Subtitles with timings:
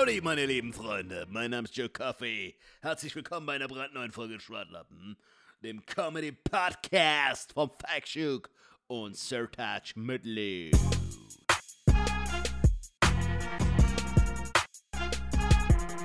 [0.00, 1.26] Howdy, meine lieben Freunde.
[1.28, 2.56] Mein Name ist Joe Coffey.
[2.80, 5.14] Herzlich willkommen bei einer brandneuen Folge Schwartlappen,
[5.62, 8.48] dem Comedy Podcast vom Fakshuk
[8.86, 10.70] und Sertac Medley.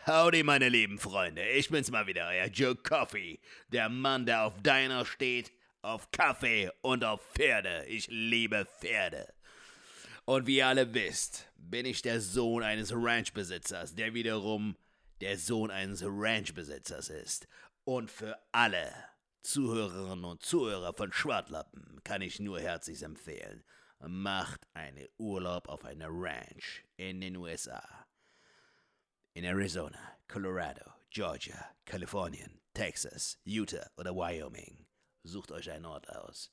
[0.05, 1.47] Howdy, meine lieben Freunde.
[1.51, 3.39] Ich bin's mal wieder, euer Joe Coffey.
[3.69, 7.85] Der Mann, der auf Diner steht, auf Kaffee und auf Pferde.
[7.85, 9.33] Ich liebe Pferde.
[10.25, 14.75] Und wie ihr alle wisst, bin ich der Sohn eines Ranchbesitzers, der wiederum
[15.21, 17.47] der Sohn eines Ranchbesitzers ist.
[17.83, 18.91] Und für alle
[19.43, 23.63] Zuhörerinnen und Zuhörer von Schwartlappen kann ich nur herzlich empfehlen,
[23.99, 28.07] macht einen Urlaub auf einer Ranch in den USA.
[29.33, 34.85] In Arizona, Colorado, Georgia, Kalifornien, Texas, Utah oder Wyoming.
[35.23, 36.51] Sucht euch einen Ort aus.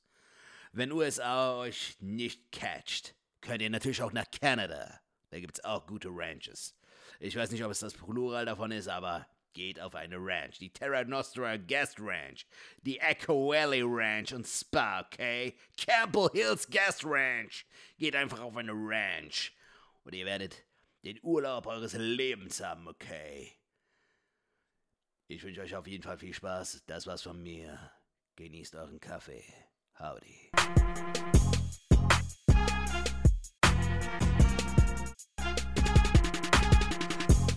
[0.72, 5.01] Wenn USA euch nicht catcht, könnt ihr natürlich auch nach Kanada.
[5.32, 6.76] Da gibt's auch gute Ranches.
[7.18, 10.58] Ich weiß nicht, ob es das Plural davon ist, aber geht auf eine Ranch.
[10.58, 12.46] Die Terra Nostra Guest Ranch,
[12.82, 15.54] die Echo Valley Ranch und Spa, okay?
[15.78, 17.64] Campbell Hills Guest Ranch.
[17.96, 19.54] Geht einfach auf eine Ranch.
[20.04, 20.66] Und ihr werdet
[21.02, 23.52] den Urlaub eures Lebens haben, okay?
[25.28, 26.84] Ich wünsche euch auf jeden Fall viel Spaß.
[26.86, 27.90] Das war's von mir.
[28.36, 29.44] Genießt euren Kaffee.
[29.98, 30.50] Howdy.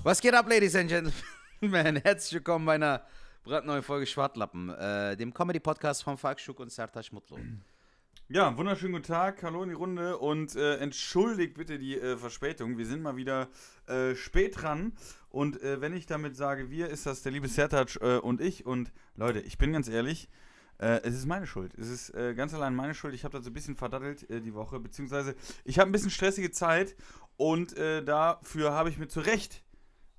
[0.06, 1.96] Was geht ab, Ladies and Gentlemen?
[2.04, 3.02] Herzlich willkommen bei einer
[3.44, 7.38] brandneuen Folge Schwartlappen, äh, dem Comedy-Podcast von Falkschuk und Sertac Mutlu.
[8.30, 12.78] Ja, wunderschönen guten Tag, hallo in die Runde und äh, entschuldigt bitte die äh, Verspätung.
[12.78, 13.50] Wir sind mal wieder
[13.88, 14.94] äh, spät dran
[15.30, 18.64] und äh, wenn ich damit sage wir, ist das der liebe Sertac äh, und ich
[18.64, 20.30] und Leute, ich bin ganz ehrlich,
[20.78, 21.74] äh, es ist meine Schuld.
[21.80, 23.16] Es ist ganz allein meine Schuld.
[23.16, 26.52] Ich habe da so ein bisschen verdattelt die Woche, beziehungsweise ich habe ein bisschen stressige
[26.52, 26.96] Zeit
[27.38, 29.65] und dafür habe ich mir zu Recht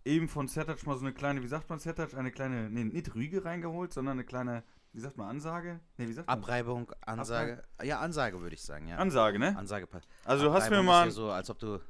[0.06, 3.14] eben von Sertac mal so eine kleine, wie sagt man Sertac, eine kleine, nee, nicht
[3.14, 4.62] Rüge reingeholt, sondern eine kleine,
[4.92, 5.80] wie sagt man, Ansage?
[5.98, 6.38] Nee, wie sagt man?
[6.38, 7.62] Abreibung, Ansage.
[7.82, 8.96] Ja, Ansage würde ich sagen, ja.
[8.96, 9.56] Ansage, ne?
[9.56, 10.08] Ansage passt.
[10.24, 11.80] Also du hast mir Abreibung mal, Ist ja so, als ob du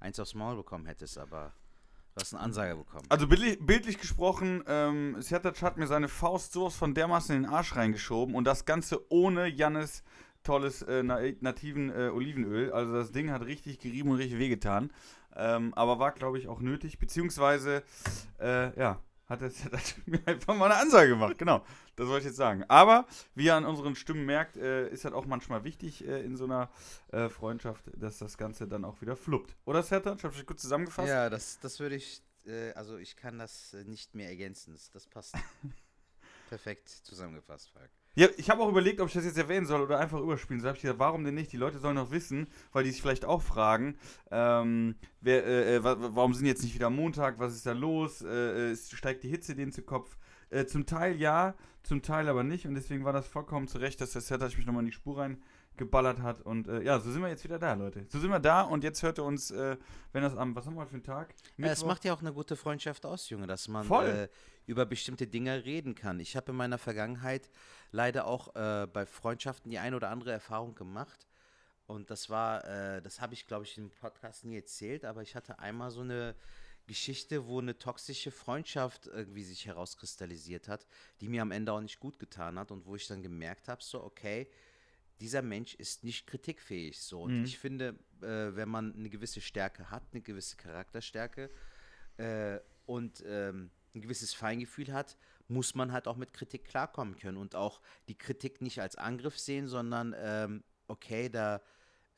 [0.00, 1.52] eins aufs Maul bekommen hättest, aber
[2.14, 3.04] du hast eine Ansage bekommen.
[3.08, 7.50] also bildlich, bildlich gesprochen, ähm, Sertac hat mir seine Faust sowas von dermaßen in den
[7.50, 10.04] Arsch reingeschoben und das Ganze ohne Jannes
[10.42, 12.72] tolles äh, na nativen äh, Olivenöl.
[12.72, 14.92] Also das Ding hat richtig gerieben und richtig wehgetan.
[15.36, 16.98] Ähm, aber war, glaube ich, auch nötig.
[16.98, 17.82] Beziehungsweise,
[18.40, 19.50] äh, ja, hat er
[20.06, 21.38] mir einfach mal eine Ansage gemacht.
[21.38, 21.64] Genau,
[21.96, 22.64] das wollte ich jetzt sagen.
[22.68, 26.36] Aber, wie ihr an unseren Stimmen merkt, äh, ist halt auch manchmal wichtig äh, in
[26.36, 26.70] so einer
[27.12, 29.54] äh, Freundschaft, dass das Ganze dann auch wieder fluppt.
[29.64, 30.16] Oder, Sertac?
[30.18, 31.08] Ich habe dich gut zusammengefasst.
[31.08, 34.76] Ja, das, das würde ich, äh, also ich kann das äh, nicht mehr ergänzen.
[34.92, 35.34] Das passt
[36.48, 37.90] perfekt zusammengefasst, Falk.
[38.18, 40.70] Ja, ich habe auch überlegt, ob ich das jetzt erwähnen soll oder einfach überspielen soll.
[40.70, 41.52] Hab ich gesagt, warum denn nicht?
[41.52, 43.96] Die Leute sollen doch wissen, weil die sich vielleicht auch fragen,
[44.32, 47.38] ähm, wer, äh, äh, wa- warum sind jetzt nicht wieder Montag?
[47.38, 48.22] Was ist da los?
[48.22, 50.18] Äh, äh, steigt die Hitze denen zu Kopf?
[50.50, 52.66] Äh, zum Teil ja, zum Teil aber nicht.
[52.66, 55.16] Und deswegen war das vollkommen zu Recht, dass der Setter mich nochmal in die Spur
[55.78, 56.42] reingeballert hat.
[56.42, 58.06] Und äh, ja, so sind wir jetzt wieder da, Leute.
[58.08, 59.76] So sind wir da und jetzt hört ihr uns, äh,
[60.12, 61.34] wenn das am, was haben wir heute für einen Tag?
[61.34, 61.86] Es Mittwoch?
[61.86, 64.28] macht ja auch eine gute Freundschaft aus, Junge, dass man äh,
[64.66, 66.20] über bestimmte Dinge reden kann.
[66.20, 67.48] Ich habe in meiner Vergangenheit
[67.90, 71.26] leider auch äh, bei Freundschaften die eine oder andere Erfahrung gemacht.
[71.86, 75.34] Und das war, äh, das habe ich, glaube ich, im Podcast nie erzählt, aber ich
[75.34, 76.34] hatte einmal so eine
[76.86, 80.86] Geschichte, wo eine toxische Freundschaft irgendwie sich herauskristallisiert hat,
[81.20, 83.82] die mir am Ende auch nicht gut getan hat und wo ich dann gemerkt habe,
[83.82, 84.48] so, okay,
[85.20, 87.00] dieser Mensch ist nicht kritikfähig.
[87.00, 87.22] So.
[87.22, 87.44] Und Mhm.
[87.44, 91.50] ich finde, äh, wenn man eine gewisse Stärke hat, eine gewisse Charakterstärke
[92.16, 95.16] äh, und ähm, ein gewisses Feingefühl hat,
[95.48, 99.38] muss man halt auch mit Kritik klarkommen können und auch die Kritik nicht als Angriff
[99.38, 101.62] sehen, sondern ähm, okay, da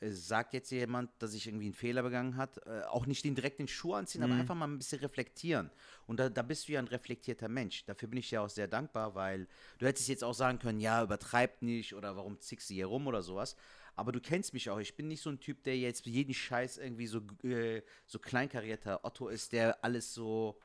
[0.01, 3.59] sagt jetzt jemand, dass ich irgendwie einen Fehler begangen hat, äh, auch nicht den direkt
[3.59, 5.71] den Schuh anziehen, aber einfach mal ein bisschen reflektieren.
[6.07, 7.85] Und da, da bist du ja ein reflektierter Mensch.
[7.85, 9.47] Dafür bin ich ja auch sehr dankbar, weil
[9.79, 13.07] du hättest jetzt auch sagen können, ja, übertreib nicht oder warum zickst du hier rum
[13.07, 13.57] oder sowas.
[13.95, 14.79] Aber du kennst mich auch.
[14.79, 19.05] Ich bin nicht so ein Typ, der jetzt jeden Scheiß irgendwie so, äh, so kleinkarierter
[19.05, 20.59] Otto ist, der alles so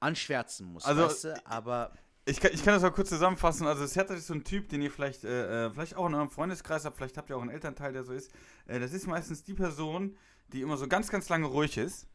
[0.00, 0.84] anschwärzen muss.
[0.84, 1.46] Also, weißt du?
[1.46, 3.66] Aber Ich kann, ich kann das mal kurz zusammenfassen.
[3.66, 6.30] Also, Sertac ist so ein Typ, den ihr vielleicht, äh, äh, vielleicht auch in eurem
[6.30, 8.30] Freundeskreis habt, vielleicht habt ihr auch einen Elternteil, der so ist.
[8.66, 10.16] Äh, das ist meistens die Person,
[10.52, 12.06] die immer so ganz, ganz lange ruhig ist.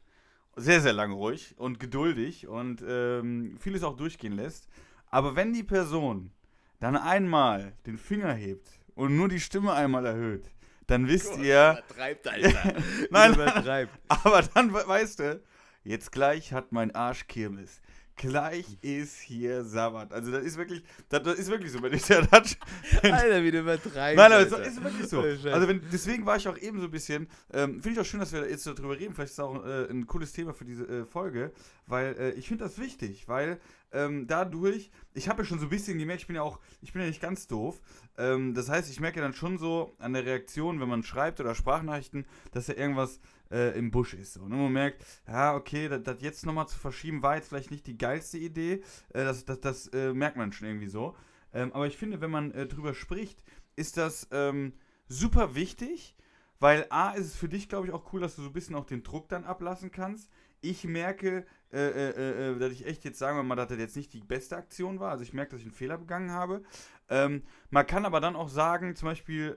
[0.55, 4.67] Sehr, sehr lange ruhig und geduldig und ähm, vieles auch durchgehen lässt.
[5.11, 6.31] Aber wenn die Person
[6.79, 10.49] dann einmal den Finger hebt und nur die Stimme einmal erhöht,
[10.87, 11.71] dann wisst ihr.
[11.85, 12.73] Übertreibt, Alter.
[13.11, 13.91] Nein, übertreibt.
[14.07, 15.41] aber dann we- weißt du,
[15.83, 17.81] jetzt gleich hat mein Arsch Kirmes.
[18.17, 20.11] Gleich ist hier Sabbat.
[20.11, 22.57] Also das ist wirklich, das, das ist wirklich so, wenn ich der Dutch.
[23.03, 23.95] Alter, wie du übertreibst.
[23.95, 24.65] Nein, aber Alter.
[24.65, 25.21] ist wirklich so.
[25.21, 25.49] Oh.
[25.51, 28.19] Also wenn, deswegen war ich auch eben so ein bisschen, ähm, finde ich auch schön,
[28.19, 29.13] dass wir jetzt so drüber reden.
[29.13, 31.51] Vielleicht ist es auch äh, ein cooles Thema für diese äh, Folge,
[31.85, 33.59] weil äh, ich finde das wichtig, weil
[33.91, 36.91] ähm, dadurch, ich habe ja schon so ein bisschen gemerkt, ich bin ja auch, ich
[36.91, 37.79] bin ja nicht ganz doof.
[38.17, 41.55] Ähm, das heißt, ich merke dann schon so an der Reaktion, wenn man schreibt oder
[41.55, 43.19] Sprachnachrichten, dass ja irgendwas
[43.51, 44.33] äh, im Busch ist.
[44.33, 44.41] So.
[44.41, 47.87] Und man merkt, ja, okay, das, das jetzt nochmal zu verschieben, war jetzt vielleicht nicht
[47.87, 48.83] die geilste Idee.
[49.13, 51.15] Äh, das das, das äh, merkt man schon irgendwie so.
[51.53, 53.43] Ähm, aber ich finde, wenn man äh, drüber spricht,
[53.75, 54.73] ist das ähm,
[55.07, 56.15] super wichtig,
[56.59, 58.75] weil A, ist es für dich, glaube ich, auch cool, dass du so ein bisschen
[58.75, 60.29] auch den Druck dann ablassen kannst.
[60.61, 64.13] Ich merke, äh, äh, dass ich echt jetzt sagen wir mal, dass das jetzt nicht
[64.13, 65.11] die beste Aktion war.
[65.11, 66.63] Also ich merke, dass ich einen Fehler begangen habe.
[67.09, 69.55] Ähm, man kann aber dann auch sagen, zum Beispiel,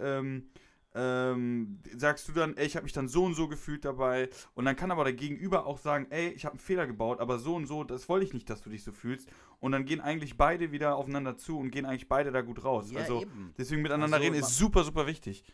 [0.94, 4.28] ähm, sagst du dann, ey, ich habe mich dann so und so gefühlt dabei.
[4.54, 7.38] Und dann kann aber der Gegenüber auch sagen, ey, ich habe einen Fehler gebaut, aber
[7.38, 9.28] so und so, das wollte ich nicht, dass du dich so fühlst.
[9.60, 12.90] Und dann gehen eigentlich beide wieder aufeinander zu und gehen eigentlich beide da gut raus.
[12.90, 13.54] Ja, also eben.
[13.56, 15.44] deswegen miteinander Also, reden ist super, super wichtig.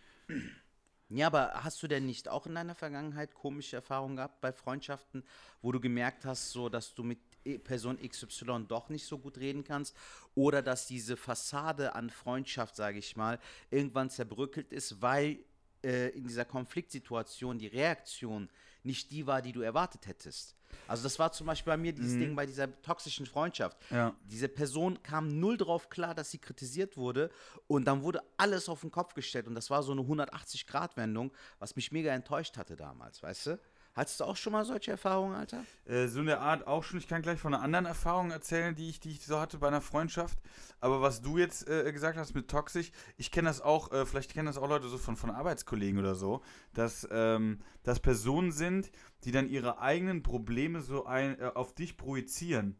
[1.08, 5.22] Ja, aber hast du denn nicht auch in deiner Vergangenheit komische Erfahrungen gehabt bei Freundschaften,
[5.62, 7.18] wo du gemerkt hast, so dass du mit
[7.58, 9.96] Person XY doch nicht so gut reden kannst
[10.34, 13.38] oder dass diese Fassade an Freundschaft, sage ich mal,
[13.70, 15.38] irgendwann zerbröckelt ist, weil
[15.84, 18.48] äh, in dieser Konfliktsituation die Reaktion
[18.82, 20.56] nicht die war, die du erwartet hättest.
[20.88, 23.76] Also das war zum Beispiel bei mir dieses Ding bei dieser toxischen Freundschaft.
[23.90, 24.14] Ja.
[24.24, 27.30] Diese Person kam null drauf klar, dass sie kritisiert wurde
[27.66, 31.76] und dann wurde alles auf den Kopf gestellt und das war so eine 180-Grad-Wendung, was
[31.76, 33.60] mich mega enttäuscht hatte damals, weißt du?
[33.96, 35.64] Hattest du auch schon mal solche Erfahrungen, Alter?
[35.86, 36.98] Äh, so eine Art auch schon.
[36.98, 39.68] Ich kann gleich von einer anderen Erfahrung erzählen, die ich, die ich so hatte bei
[39.68, 40.38] einer Freundschaft.
[40.80, 44.34] Aber was du jetzt äh, gesagt hast mit toxisch, ich kenne das auch, äh, vielleicht
[44.34, 46.42] kennen das auch Leute so von, von Arbeitskollegen oder so,
[46.74, 48.90] dass ähm, das Personen sind,
[49.24, 52.76] die dann ihre eigenen Probleme so ein, äh, auf dich projizieren.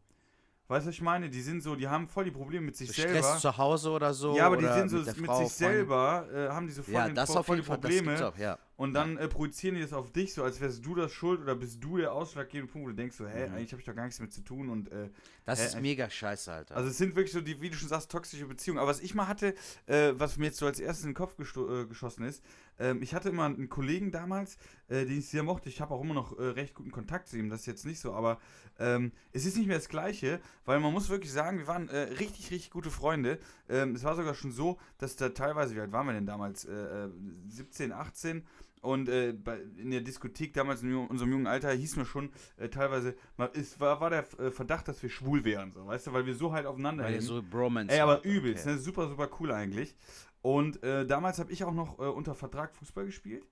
[0.68, 1.30] Weißt du, was ich meine?
[1.30, 3.38] Die sind so, die haben voll die Probleme mit sich Stress selber.
[3.38, 4.36] zu Hause oder so?
[4.36, 5.78] ja, aber die sind so mit, mit, Frau, sich Freundin?
[5.78, 7.78] selber, äh, haben die so voll, Ja, den- das voll, auf voll jeden die Fall,
[7.78, 8.28] Probleme.
[8.28, 8.58] auch, ja.
[8.76, 11.54] Und dann äh, projizieren die das auf dich, so als wärst du das schuld oder
[11.54, 13.54] bist du der ausschlaggebende Punkt, wo du denkst so, hä, Mhm.
[13.54, 15.08] eigentlich habe ich doch gar nichts damit zu tun und äh,
[15.46, 16.76] Das Hä, ist mega scheiße, Alter.
[16.76, 18.78] also es sind wirklich so, die, wie du schon sagst, toxische Beziehungen.
[18.80, 19.54] Aber was ich mal hatte,
[19.86, 22.42] äh, was mir jetzt so als erstes in den Kopf äh, geschossen ist,
[22.78, 24.58] ähm, ich hatte immer einen Kollegen damals,
[24.88, 25.68] äh, den ich sehr mochte.
[25.70, 28.00] Ich habe auch immer noch äh, recht guten Kontakt zu ihm, das ist jetzt nicht
[28.00, 28.38] so, aber
[28.78, 32.50] ähm, es ist nicht mehr das Gleiche, weil man muss wirklich sagen, wir waren richtig,
[32.50, 33.38] richtig gute Freunde.
[33.70, 36.66] Ähm, es war sogar schon so, dass da teilweise, wie alt waren wir denn damals?
[36.66, 36.72] Äh,
[37.06, 37.08] äh,
[37.48, 38.44] 17, 18
[38.82, 42.68] und äh, bei, in der Diskothek damals in unserem jungen Alter hieß mir schon äh,
[42.68, 46.12] teilweise, mal, es war, war der äh, Verdacht, dass wir schwul wären, so, weißt du,
[46.12, 48.76] weil wir so halt aufeinander Weil ihr so Bromance Ey, aber übelst, okay.
[48.76, 48.80] ne?
[48.80, 49.94] super, super cool eigentlich.
[50.42, 53.44] Und äh, damals habe ich auch noch äh, unter Vertrag Fußball gespielt.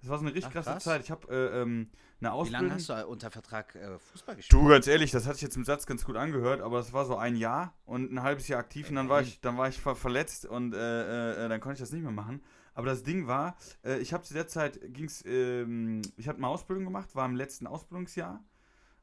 [0.00, 0.82] Das war so eine richtig Ach, krasse krass.
[0.82, 1.02] Zeit.
[1.04, 1.88] Ich habe äh, ähm,
[2.20, 2.68] eine Wie Ausbildung.
[2.68, 3.78] lange hast du unter Vertrag
[4.10, 4.60] Fußball gespielt?
[4.60, 7.04] Du, ganz ehrlich, das hat sich jetzt im Satz ganz gut angehört, aber es war
[7.04, 9.80] so ein Jahr und ein halbes Jahr aktiv und dann war ich, dann war ich
[9.80, 12.42] ver verletzt und dann konnte ich das nicht mehr machen.
[12.74, 16.46] Aber das Ding war, äh, ich habe zu der Zeit, ging's, ähm, ich habe eine
[16.48, 18.42] Ausbildung gemacht, war im letzten Ausbildungsjahr.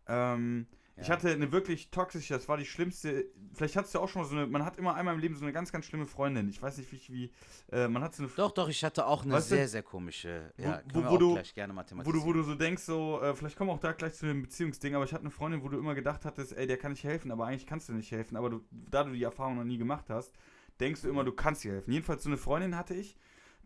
[0.07, 0.67] Ähm,
[1.01, 1.13] Ich Ja.
[1.13, 4.35] hatte eine wirklich toxische, das war die schlimmste, vielleicht hattest du auch schon mal so
[4.35, 6.49] eine, man hat immer einmal im Leben so eine ganz, ganz schlimme Freundin.
[6.49, 7.31] Ich weiß nicht, wie, wie
[7.71, 9.81] äh, man hat so eine Doch, doch, ich hatte auch eine Weißt du, sehr, sehr
[9.83, 10.51] komische.
[10.57, 11.73] wo- Ja, wo- wo auch du- gleich gerne
[12.03, 14.25] wo du, wo du so denkst, so, äh, vielleicht kommen wir auch da gleich zu
[14.25, 16.91] dem Beziehungsding, aber ich hatte eine Freundin, wo du immer gedacht hattest, ey, der kann
[16.91, 19.63] nicht helfen, aber eigentlich kannst du nicht helfen, aber du, da du die Erfahrung noch
[19.63, 20.33] nie gemacht hast,
[20.81, 21.93] denkst du immer, du kannst ihr helfen.
[21.93, 23.15] Jedenfalls so eine Freundin hatte ich.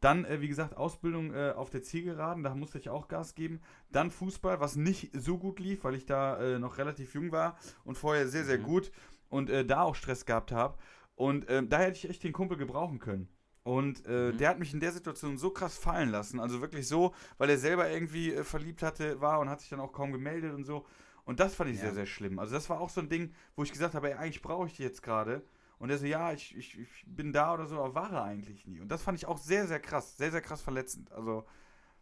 [0.04, 3.62] Dann, äh, wie gesagt, Ausbildung äh, auf der Zielgeraden, da musste ich auch Gas geben.
[3.90, 7.58] Dann Fußball, was nicht so gut lief, weil ich da äh, noch relativ jung war
[7.86, 8.64] und vorher sehr, sehr Mhm.
[8.64, 8.92] gut
[9.30, 10.78] und äh, da auch Stress gehabt habe.
[11.16, 13.30] Und äh, da hätte ich echt den Kumpel gebrauchen können.
[13.64, 14.38] Und äh, Mhm.
[14.40, 16.42] der hat mich in der Situation so krass fallen lassen.
[16.42, 19.80] Also wirklich so, weil er selber irgendwie äh, verliebt hatte, war und hat sich dann
[19.80, 20.86] auch kaum gemeldet und so.
[21.24, 21.84] Und das fand ich Ja.
[21.84, 22.40] sehr, sehr schlimm.
[22.40, 24.76] Also das war auch so ein Ding, wo ich gesagt habe, ey, eigentlich brauche ich
[24.76, 25.44] die jetzt gerade.
[25.84, 28.66] Und er so, ja, ich, ich, ich bin da oder so, aber war er eigentlich
[28.66, 28.80] nie.
[28.80, 31.12] Und das fand ich auch sehr, sehr krass, sehr, sehr krass verletzend.
[31.12, 31.46] Also,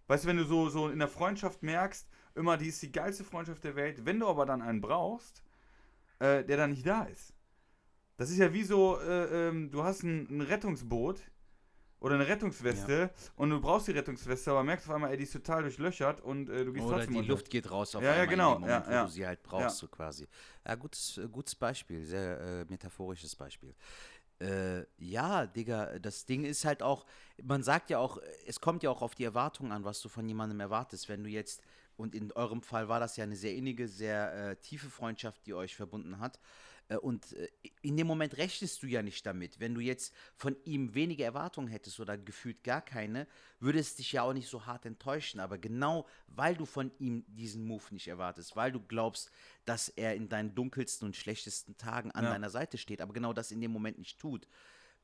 [0.06, 3.24] weißt du, wenn du so, so in der Freundschaft merkst, immer, die ist die geilste
[3.24, 5.42] Freundschaft der Welt, wenn du aber dann einen brauchst,
[6.20, 7.34] äh, der dann nicht da ist.
[8.18, 11.20] Das ist ja wie so, äh, ähm, du hast ein, ein Rettungsboot
[12.02, 15.34] oder eine Rettungsweste und du brauchst die Rettungsweste, aber merkst auf einmal, ey, die ist
[15.34, 17.32] total durchlöchert und äh, du gehst Oder trotzdem die unter.
[17.32, 19.04] Luft geht raus auf Ja, ja, einmal genau, in dem Moment, ja, wo ja.
[19.06, 19.70] du sie halt brauchst, Ja.
[19.70, 20.28] so quasi.
[20.68, 23.76] Ja, gutes, äh, gutes Beispiel, sehr äh, metaphorisches Beispiel.
[24.40, 27.06] Äh, ja, Digga, das Ding ist halt auch,
[27.44, 28.18] man sagt ja auch,
[28.48, 31.08] es kommt ja auch auf die Erwartung an, was du von jemandem erwartest.
[31.08, 31.62] Wenn du jetzt
[31.98, 35.54] und in eurem Fall war das ja eine sehr innige, sehr äh, tiefe Freundschaft, die
[35.54, 36.40] euch verbunden hat.
[36.92, 37.48] Äh, und äh,
[37.82, 39.60] in dem Moment rechnest du ja nicht damit.
[39.60, 43.28] Wenn du jetzt von ihm wenige Erwartungen hättest oder gefühlt gar keine,
[43.60, 45.40] würde es dich ja auch nicht so hart enttäuschen.
[45.40, 49.32] Aber genau weil du von ihm diesen Move nicht erwartest, weil du glaubst,
[49.66, 52.32] dass er in deinen dunkelsten und schlechtesten Tagen an Ja.
[52.32, 54.48] deiner Seite steht, aber genau das in dem Moment nicht tut,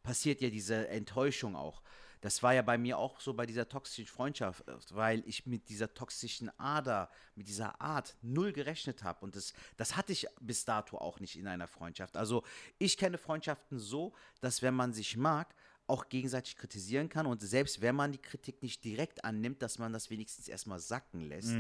[0.04, 1.82] passiert ja diese Enttäuschung auch.
[2.22, 4.64] Das war ja bei mir auch so bei dieser toxischen Freundschaft,
[4.96, 9.24] weil ich mit dieser toxischen Ader, mit dieser Art null gerechnet habe.
[9.24, 12.18] Und das, das hatte ich bis dato auch nicht in einer Freundschaft.
[12.18, 12.44] Also
[12.80, 15.54] ich kenne Freundschaften so, dass wenn man sich mag,
[15.88, 19.94] auch gegenseitig kritisieren kann und selbst wenn man die Kritik nicht direkt annimmt, dass man
[19.94, 21.56] das wenigstens erstmal sacken lässt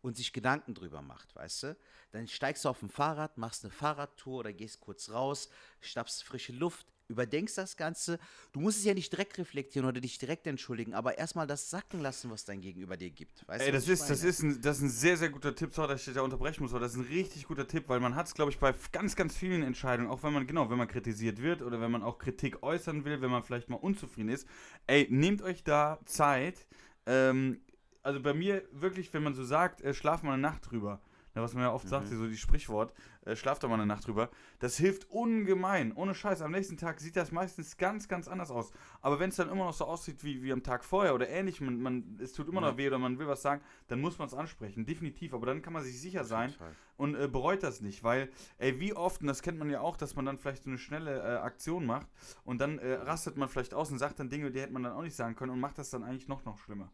[0.00, 1.76] und sich Gedanken drüber macht, weißt du?
[2.12, 5.48] Dann steigst du auf ein Fahrrad, machst eine Fahrradtour oder gehst kurz raus,
[5.80, 8.18] schnappst frische Luft, überdenkst das Ganze.
[8.52, 12.00] Du musst es ja nicht direkt reflektieren oder dich direkt entschuldigen, aber erstmal das sacken
[12.00, 13.46] lassen, was dein Gegenüber dir gibt.
[13.48, 15.72] Weißt Ey, du, das ist, das, ist ein, das ist ein sehr, sehr guter Tipp.
[15.72, 18.00] Sorry, dass ich dich da unterbrechen muss, aber das ist ein richtig guter Tipp, weil
[18.00, 20.78] man hat es, glaube ich, bei ganz, ganz vielen Entscheidungen, auch wenn man, genau, wenn
[20.78, 24.28] man kritisiert wird oder wenn man auch Kritik äußern will, wenn man vielleicht mal unzufrieden
[24.28, 24.46] ist.
[24.86, 26.66] Ey, nehmt euch da Zeit.
[27.06, 27.60] Ähm,
[28.02, 31.00] also bei mir wirklich, wenn man so sagt, äh, schlaf mal eine Nacht drüber.
[31.34, 34.06] Ja, was man ja oft sagt, so die Sprichwort, äh, schlaf doch mal eine Nacht
[34.06, 34.30] drüber.
[34.60, 35.92] Das hilft ungemein.
[35.92, 36.42] Ohne Scheiß.
[36.42, 38.70] Am nächsten Tag sieht das meistens ganz, ganz anders aus.
[39.00, 41.60] Aber wenn es dann immer noch so aussieht wie, wie am Tag vorher oder ähnlich,
[41.60, 44.28] man, man, es tut immer noch weh oder man will was sagen, dann muss man
[44.28, 44.86] es ansprechen.
[44.86, 45.34] Definitiv.
[45.34, 46.72] Aber dann kann man sich sicher sein Fall.
[46.96, 48.04] und äh, bereut das nicht.
[48.04, 50.70] Weil, ey, wie oft, und das kennt man ja auch, dass man dann vielleicht so
[50.70, 52.06] eine schnelle äh, Aktion macht
[52.44, 54.92] und dann äh, rastet man vielleicht aus und sagt dann Dinge, die hätte man dann
[54.92, 56.92] auch nicht sagen können und macht das dann eigentlich noch, noch schlimmer.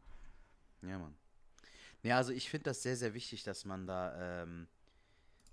[0.83, 1.15] Ja, Mann.
[2.02, 4.69] Ja, also ich finde das sehr, sehr wichtig, dass man da ähm,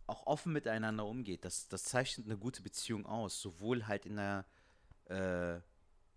[0.06, 1.44] auch offen miteinander umgeht.
[1.46, 3.42] Das, das zeichnet eine gute Beziehung aus.
[3.42, 4.46] Sowohl halt in einer
[5.06, 5.60] äh,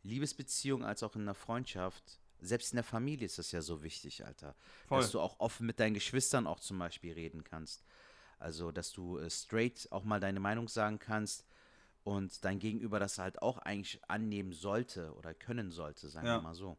[0.03, 2.21] Liebesbeziehung als auch in einer Freundschaft.
[2.41, 4.55] Selbst in der Familie ist das ja so wichtig, Alter.
[4.87, 5.01] Voll.
[5.01, 7.85] Dass du auch offen mit deinen Geschwistern auch zum Beispiel reden kannst.
[8.39, 11.45] Also, dass du äh, straight auch mal deine Meinung sagen kannst
[12.05, 16.37] und dein Gegenüber das halt auch eigentlich annehmen sollte oder können sollte, sagen Ja.
[16.39, 16.79] wir mal so.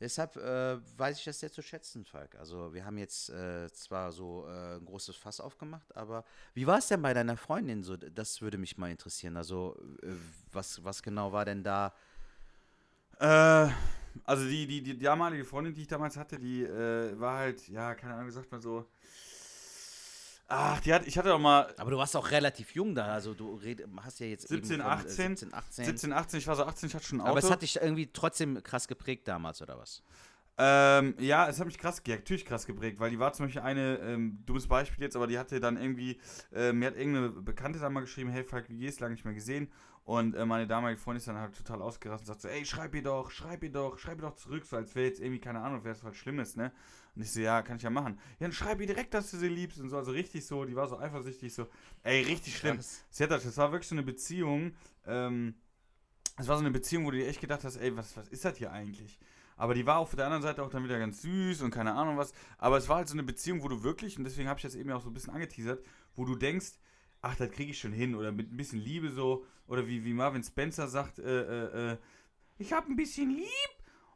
[0.00, 2.36] Deshalb äh, weiß ich das sehr zu schätzen, Falk.
[2.36, 6.24] Also wir haben jetzt äh, zwar so äh, ein großes Fass aufgemacht, aber
[6.54, 7.96] wie war es denn bei deiner Freundin so?
[7.96, 9.36] Das würde mich mal interessieren.
[9.36, 10.12] Also äh,
[10.52, 11.94] was, was genau war denn da?
[13.18, 13.68] Äh,
[14.24, 17.94] also die, die, die damalige Freundin, die ich damals hatte, die äh, war halt, ja,
[17.94, 18.86] keine Ahnung, sagt man so.
[20.50, 23.34] Ach, die hat, ich hatte auch mal Aber du warst auch relativ jung da, also
[23.34, 25.84] du red, hast ja jetzt 17, eben von, 18, äh, 17, 18.
[25.84, 27.30] 17, 18, ich war so 18, ich hatte schon ein Auto.
[27.32, 30.02] aber es hat dich irgendwie trotzdem krass geprägt damals, oder was?
[30.60, 33.62] Ähm, ja, es hat mich krass, ja, natürlich krass geprägt, weil die war zum Beispiel
[33.62, 36.18] eine, ähm, dummes Beispiel jetzt, aber die hatte dann irgendwie,
[36.52, 39.34] äh, mir hat irgendeine Bekannte dann mal geschrieben, hey Falk, wie geht's, lange nicht mehr
[39.34, 39.70] gesehen.
[40.08, 42.94] Und äh, meine damalige Freundin ist dann halt total ausgerastet und sagt so, ey, schreib
[42.94, 45.60] ihr doch, schreib ihr doch, schreib ihr doch zurück, so als wäre jetzt irgendwie, keine
[45.60, 46.72] Ahnung, wäre es was Schlimmes, ne?
[47.14, 48.18] Und ich so, ja, kann ich ja machen.
[48.40, 50.74] Ja, dann schreib ihr direkt, dass du sie liebst und so, also richtig so, die
[50.74, 51.66] war so eifersüchtig, so,
[52.04, 52.76] ey, richtig schlimm.
[52.76, 53.04] Krass.
[53.10, 54.72] Sertac, das war wirklich so eine Beziehung,
[55.04, 55.56] ähm,
[56.38, 58.46] es war so eine Beziehung, wo du dir echt gedacht hast, ey, was, was ist
[58.46, 59.18] das hier eigentlich?
[59.58, 62.16] Aber die war auf der anderen Seite auch dann wieder ganz süß und keine Ahnung
[62.16, 62.32] was.
[62.56, 64.74] Aber es war halt so eine Beziehung, wo du wirklich, und deswegen habe ich das
[64.74, 65.84] eben auch so ein bisschen angeteasert,
[66.14, 66.78] wo du denkst,
[67.22, 68.14] ach, das kriege ich schon hin.
[68.14, 69.44] Oder mit ein bisschen Liebe so.
[69.66, 71.96] Oder wie, wie Marvin Spencer sagt, äh, äh, äh,
[72.58, 73.46] ich habe ein bisschen lieb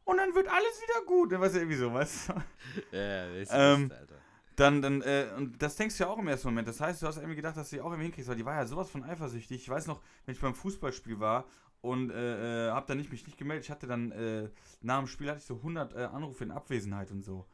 [0.05, 1.31] und dann wird alles wieder gut.
[1.33, 2.33] Weißt du, irgendwie so, weißt du?
[2.97, 4.15] Ja, das ist Ähm, Mist, Alter.
[4.57, 6.69] Dann, dann, äh, und das denkst du ja auch im ersten Moment.
[6.69, 8.55] Das heißt, du hast irgendwie gedacht, dass du die auch irgendwie hinkriegst, weil die war
[8.55, 9.63] ja sowas von eifersüchtig.
[9.63, 11.47] Ich weiß noch, wenn ich beim Fußballspiel war
[11.81, 14.51] und äh, äh, hab dann nicht, mich nicht gemeldet, ich hatte dann, äh,
[14.83, 17.47] nach dem Spiel hatte ich so 100 äh, Anrufe in Abwesenheit und so.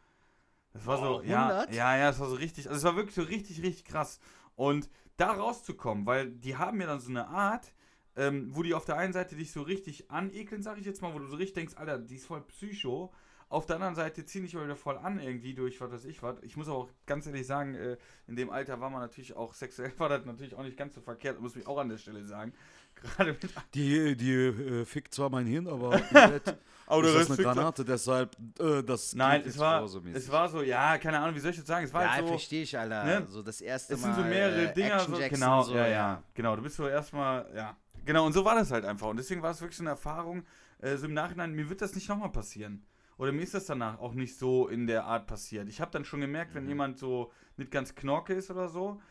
[0.73, 1.75] Das war so, Oh, ja, 100?
[1.75, 4.19] ja, ja, das war so richtig, also es war wirklich so richtig, richtig krass.
[4.58, 7.72] Und da rauszukommen, weil die haben ja dann so eine Art,
[8.16, 11.14] ähm, wo die auf der einen Seite dich so richtig anekeln, sag ich jetzt mal,
[11.14, 13.12] wo du so richtig denkst, Alter, die ist voll Psycho.
[13.48, 16.42] Auf der anderen Seite ziehen dich wieder voll an irgendwie durch was weiß ich was.
[16.42, 19.54] Ich muss aber auch ganz ehrlich sagen, äh, in dem Alter war man natürlich auch
[19.54, 22.24] sexuell, war das natürlich auch nicht ganz so verkehrt, muss ich auch an der Stelle
[22.24, 22.52] sagen.
[23.02, 26.57] Gerade mit Die, die äh, fickt zwar mein Hirn, aber Bett
[26.90, 30.62] Oh, du ist das eine Granate, deshalb äh, das Nein, es war, es war so,
[30.62, 31.85] ja, keine Ahnung, wie soll ich das sagen?
[31.85, 33.05] Es war Ja, halt so, verstehe ich, Alter.
[33.05, 33.26] ne?
[33.28, 34.14] So das erste es Mal.
[34.14, 36.76] sind so mehrere äh, Dinger, Action so, Jackson, genau, so, ja, ja, genau, du bist
[36.76, 37.76] so erstmal, ja,
[38.07, 40.45] genau, und so war das halt einfach und deswegen war es wirklich so eine Erfahrung,
[40.78, 42.87] äh, so im Nachhinein, mir wird das nicht nochmal passieren.
[43.19, 45.69] Oder mir ist das danach auch nicht so in der Art passiert.
[45.69, 49.02] Ich habe dann schon gemerkt, wenn jemand so nicht ganz knorke ist oder so,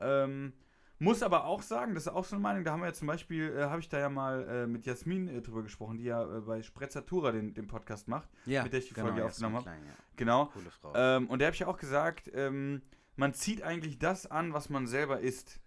[0.00, 0.52] ähm,
[0.98, 3.06] muss aber auch sagen, das ist auch so eine Meinung, da haben wir ja zum
[3.08, 6.22] Beispiel, äh, habe ich da ja mal äh, mit Jasmin äh, drüber gesprochen, die ja
[6.24, 9.56] äh, bei Sprezzatura den, den Podcast macht, Ja, mit der ich die genau, Folge aufgenommen
[9.56, 9.70] habe.
[9.70, 9.76] ja.
[10.16, 10.46] Genau.
[10.46, 10.92] Coole Frau.
[10.94, 12.82] Ähm, und der habe ich ja auch gesagt, ähm,
[13.16, 15.60] man zieht eigentlich das an, was man selber ist.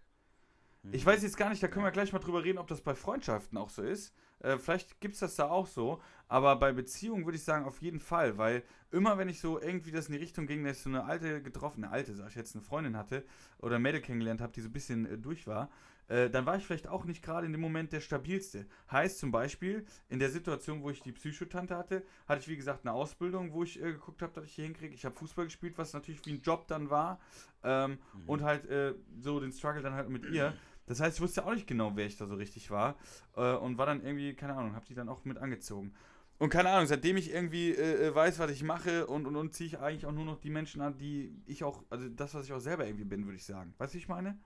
[0.92, 2.96] Ich weiß jetzt gar nicht, da können wir gleich mal drüber reden, ob das bei
[2.96, 4.14] Freundschaften auch so ist.
[4.40, 7.82] Äh, vielleicht gibt es das da auch so, aber bei Beziehungen würde ich sagen, auf
[7.82, 10.84] jeden Fall, weil immer, wenn ich so irgendwie das in die Richtung ging, dass ich
[10.84, 13.26] so eine alte getroffen, eine alte, sag ich jetzt, eine Freundin hatte
[13.60, 15.70] oder ein Mädel kennengelernt habe, die so ein bisschen äh, durch war,
[16.10, 18.66] äh, dann war ich vielleicht auch nicht gerade in dem Moment der stabilste.
[18.92, 22.86] Heißt zum Beispiel, in der Situation, wo ich die Psychotante hatte, hatte ich wie gesagt
[22.86, 24.94] eine Ausbildung, wo ich äh, geguckt habe, dass ich hier hinkriege.
[24.94, 27.20] Ich habe Fußball gespielt, was natürlich wie ein Job dann war.
[27.64, 28.30] Ähm, mhm.
[28.30, 30.54] Und halt äh, so den Struggle dann halt mit ihr.
[30.90, 32.98] Das heißt, ich wusste auch nicht genau, wer ich da so richtig war.
[33.36, 35.94] Äh, und war dann irgendwie, keine Ahnung, habe die dann auch mit angezogen.
[36.40, 39.54] Und keine Ahnung, seitdem ich irgendwie äh, äh, weiß, was ich mache und, und, und
[39.54, 42.46] ziehe ich eigentlich auch nur noch die Menschen an, die ich auch, also das, was
[42.46, 43.76] ich auch selber irgendwie bin, würde ich sagen.
[43.78, 44.40] Weißt du, wie ich meine?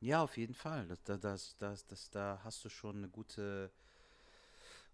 [0.00, 0.88] Ja, auf jeden Fall.
[0.88, 3.70] Das, das, das, das, das, da hast du schon eine gute,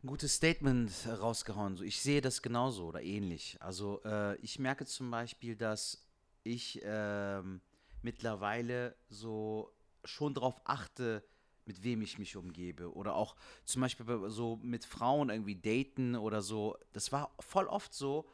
[0.05, 1.83] ein gutes Statement rausgehauen.
[1.83, 3.57] ich sehe das genauso oder ähnlich.
[3.61, 6.07] Also äh, ich merke zum Beispiel, dass
[6.43, 7.41] ich äh,
[8.03, 9.73] mittlerweile so
[10.09, 11.25] schon darauf achte,
[11.65, 12.93] mit wem ich mich umgebe.
[12.95, 16.77] Oder auch zum Beispiel so mit Frauen irgendwie daten oder so.
[16.93, 18.29] Das war voll oft so.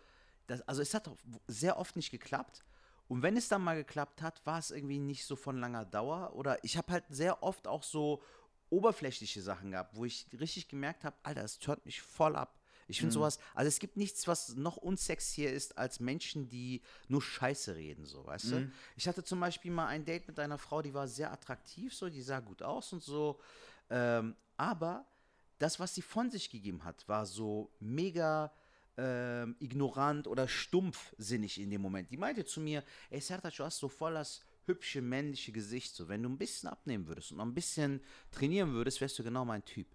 [0.47, 1.11] Dass, also es hat
[1.47, 2.65] sehr oft nicht geklappt.
[3.09, 6.35] Und wenn es dann mal geklappt hat, war es irgendwie nicht so von langer Dauer.
[6.35, 8.23] Oder ich habe halt sehr oft auch so
[8.71, 12.62] oberflächliche Sachen gehabt, wo ich richtig gemerkt habe, Alter, das hört mich voll ab.
[12.89, 13.21] Ich finde mhm.
[13.21, 18.05] sowas, also es gibt nichts, was noch unsexier ist als Menschen, die nur Scheiße reden,
[18.05, 18.51] so, weißt mhm.
[18.51, 18.73] du?
[18.97, 22.09] Ich hatte zum Beispiel mal ein Date mit einer Frau, die war sehr attraktiv, so,
[22.09, 23.41] die sah gut aus und so,
[23.91, 25.07] ähm, aber
[25.59, 28.53] das, was sie von sich gegeben hat, war so mega
[28.97, 32.11] ähm, ignorant oder stumpfsinnig in dem Moment.
[32.11, 36.09] Die meinte zu mir, ey Sertac, du hast so voll das hübsche männliche Gesicht, so,
[36.09, 39.45] wenn du ein bisschen abnehmen würdest und noch ein bisschen trainieren würdest, wärst du genau
[39.45, 39.87] mein Typ.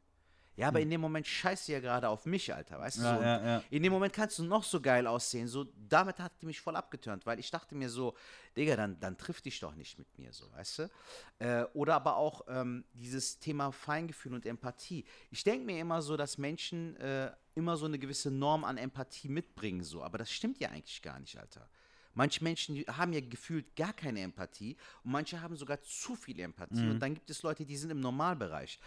[0.57, 0.83] Ja, aber hm.
[0.83, 3.01] in dem Moment scheißt du ja gerade auf mich, Alter, weißt du?
[3.03, 3.23] Ja, so.
[3.23, 3.63] ja, ja.
[3.69, 5.47] In dem Moment kannst du noch so geil aussehen.
[5.47, 8.15] So, damit hat die mich voll abgeturnt, weil ich dachte mir so,
[8.57, 10.89] Digga, dann, dann trifft dich doch nicht mit mir, so, weißt du?
[11.37, 15.05] Äh, oder aber auch ähm, dieses Thema Feingefühl und Empathie.
[15.29, 19.29] Ich denke mir immer so, dass Menschen äh, immer so eine gewisse Norm an Empathie
[19.29, 21.69] mitbringen, so, aber das stimmt ja eigentlich gar nicht, Alter.
[22.15, 26.81] Manche Menschen haben ja gefühlt gar keine Empathie und manche haben sogar zu viel Empathie.
[26.81, 26.91] Mhm.
[26.91, 28.79] Und dann gibt es Leute, die sind im Normalbereich.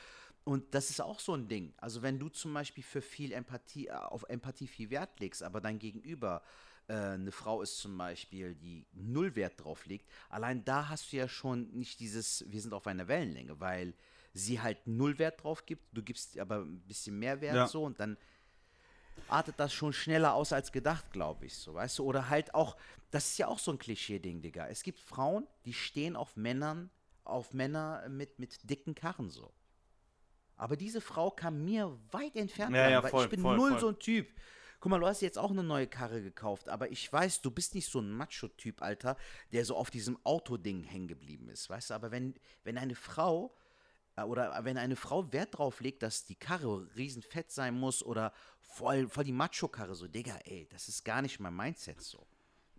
[0.44, 1.75] Und das ist auch so ein Ding.
[1.76, 5.61] Also wenn du zum Beispiel für viel Empathie, äh, auf Empathie viel Wert legst, aber
[5.61, 6.42] dein Gegenüber
[6.88, 11.16] äh, eine Frau ist zum Beispiel, die null Wert drauf legt, allein da hast du
[11.16, 13.94] ja schon nicht dieses, wir sind auf einer Wellenlänge, weil
[14.32, 17.66] sie halt null Wert drauf gibt, du gibst aber ein bisschen mehr Wert ja.
[17.66, 18.17] so und dann
[19.28, 22.04] artet das schon schneller aus als gedacht, glaube ich, so, weißt du?
[22.04, 22.76] Oder halt auch,
[23.10, 24.69] das ist ja auch so ein Klischee-Ding, Digga.
[24.69, 26.91] Es gibt Frauen, die stehen auf Männern,
[27.25, 29.52] auf Männer mit, mit dicken Karren so.
[30.60, 33.56] Aber diese Frau kann mir weit entfernt ja, sein, ja, weil voll, ich bin voll,
[33.56, 33.80] null voll.
[33.80, 34.28] so ein Typ.
[34.78, 37.75] Guck mal, du hast jetzt auch eine neue Karre gekauft, aber ich weiß, du bist
[37.75, 39.16] nicht so ein Macho-Typ, Alter,
[39.52, 41.94] der so auf diesem Autoding hängen geblieben ist, weißt du?
[41.94, 43.56] Aber wenn, wenn eine Frau
[44.16, 48.30] äh, oder wenn eine Frau Wert drauf legt, dass die Karre riesenfett sein muss oder
[48.60, 52.26] voll, voll die Macho-Karre, so, Digga, ey, das ist gar nicht mein Mindset so.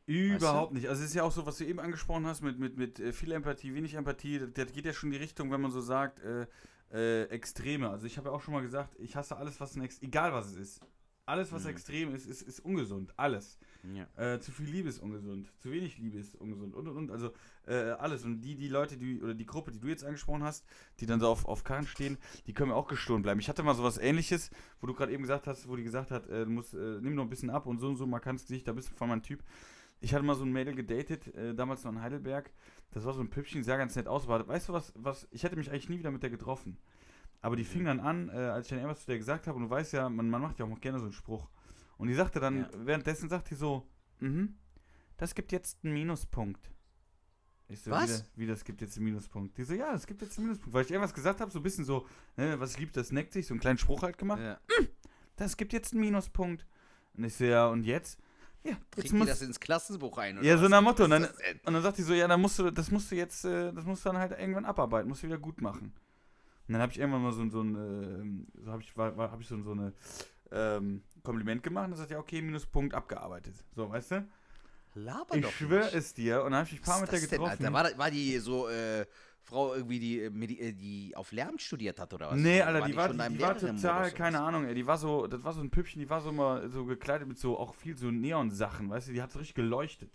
[0.05, 0.73] Überhaupt weißt du?
[0.75, 0.87] nicht.
[0.87, 3.11] Also es ist ja auch so, was du eben angesprochen hast, mit, mit, mit äh,
[3.11, 5.81] viel Empathie, wenig Empathie, das, das geht ja schon in die Richtung, wenn man so
[5.81, 6.45] sagt, äh,
[6.93, 7.89] äh, Extreme.
[7.89, 10.33] Also ich habe ja auch schon mal gesagt, ich hasse alles, was ein Ex egal
[10.33, 10.81] was es ist.
[11.25, 11.69] Alles, was mhm.
[11.69, 13.13] extrem ist, ist, ist ungesund.
[13.15, 13.57] Alles.
[13.93, 14.33] Ja.
[14.33, 15.51] Äh, zu viel Liebe ist ungesund.
[15.59, 16.75] Zu wenig Liebe ist ungesund.
[16.75, 17.11] Und und und.
[17.11, 17.31] Also
[17.67, 18.25] äh, alles.
[18.25, 20.65] Und die, die Leute, die, oder die Gruppe, die du jetzt angesprochen hast,
[20.99, 23.39] die dann so auf, auf Karren stehen, die können mir auch gestohlen bleiben.
[23.39, 24.49] Ich hatte mal sowas ähnliches,
[24.81, 27.15] wo du gerade eben gesagt hast, wo die gesagt hat, äh, du musst, äh, nimm
[27.15, 28.95] noch ein bisschen ab und so und so, man kann es Gesicht, da bist du
[28.95, 29.43] von meinem Typ.
[30.01, 32.51] Ich hatte mal so ein Mädel gedatet, äh, damals noch in Heidelberg.
[32.91, 34.27] Das war so ein Püppchen, sah ganz nett aus.
[34.27, 36.77] War, weißt du was, was, ich hätte mich eigentlich nie wieder mit der getroffen.
[37.41, 39.63] Aber die fing dann an, äh, als ich dann irgendwas zu der gesagt habe, und
[39.63, 41.49] du weißt ja, man, man macht ja auch gerne so einen Spruch.
[41.97, 42.69] Und die sagte dann, ja.
[42.75, 43.87] währenddessen sagt die so,
[44.19, 44.55] mhm,
[45.17, 46.71] das gibt jetzt einen Minuspunkt.
[47.67, 48.25] Ich so, was?
[48.35, 49.57] Wie, wie, das gibt jetzt einen Minuspunkt?
[49.57, 50.73] Die so, ja, das gibt jetzt einen Minuspunkt.
[50.73, 53.47] Weil ich irgendwas gesagt habe, so ein bisschen so, ne, was liebt, das neckt sich,
[53.47, 54.41] so einen kleinen Spruch halt gemacht.
[54.41, 54.59] Ja.
[54.79, 54.87] Mm,
[55.37, 56.67] das gibt jetzt einen Minuspunkt.
[57.13, 58.19] Und ich so, ja, und jetzt?
[58.63, 60.37] Ja, jetzt muss, das ins Klassenbuch ein.
[60.37, 61.05] Oder ja, so nach Motto.
[61.05, 63.43] Und dann, und dann sagt die so, ja, dann musst du, das musst du jetzt,
[63.43, 65.93] äh, das musst du dann halt irgendwann abarbeiten, musst du wieder gut machen.
[66.67, 69.31] Und dann habe ich irgendwann mal so, so ein, äh, so habe ich, war, war,
[69.31, 69.93] hab ich so, so eine
[70.51, 73.55] ähm, Kompliment gemacht und dann sagt ja, okay, Minuspunkt abgearbeitet.
[73.75, 74.27] So, weißt du?
[74.93, 77.57] Laber ich schwöre es dir und dann habe ich ein paar mit der getroffen.
[77.59, 77.91] Denn, Alter?
[77.91, 79.05] War, war die so, äh,
[79.43, 82.39] Frau irgendwie, die, äh, die auf Lärm studiert hat oder was?
[82.39, 85.27] Nee, Alter, war die, war, die, die war total, keine Ahnung, ey, die war so,
[85.27, 87.97] das war so ein Püppchen, die war so immer so gekleidet mit so auch viel
[87.97, 90.11] so Neon-Sachen, weißt du, die hat so richtig geleuchtet.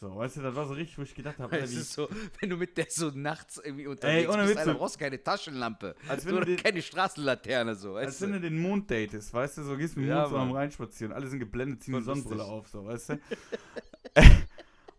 [0.00, 2.08] So, weißt du, das war so richtig, wo ich gedacht habe, Es ist so,
[2.40, 5.94] wenn du mit der so nachts irgendwie unterwegs Ey, ohne bist, Alter, brauchst keine Taschenlampe.
[6.08, 8.24] Als wenn du den, keine Straßenlaterne so, weißt Als du?
[8.24, 10.38] wenn du den Mond datest, weißt du, so gehst du mit dem ja, Mond so
[10.38, 13.20] am reinspazieren, alle sind geblendet, ziehen die Sonnenbrille auf, so, weißt du.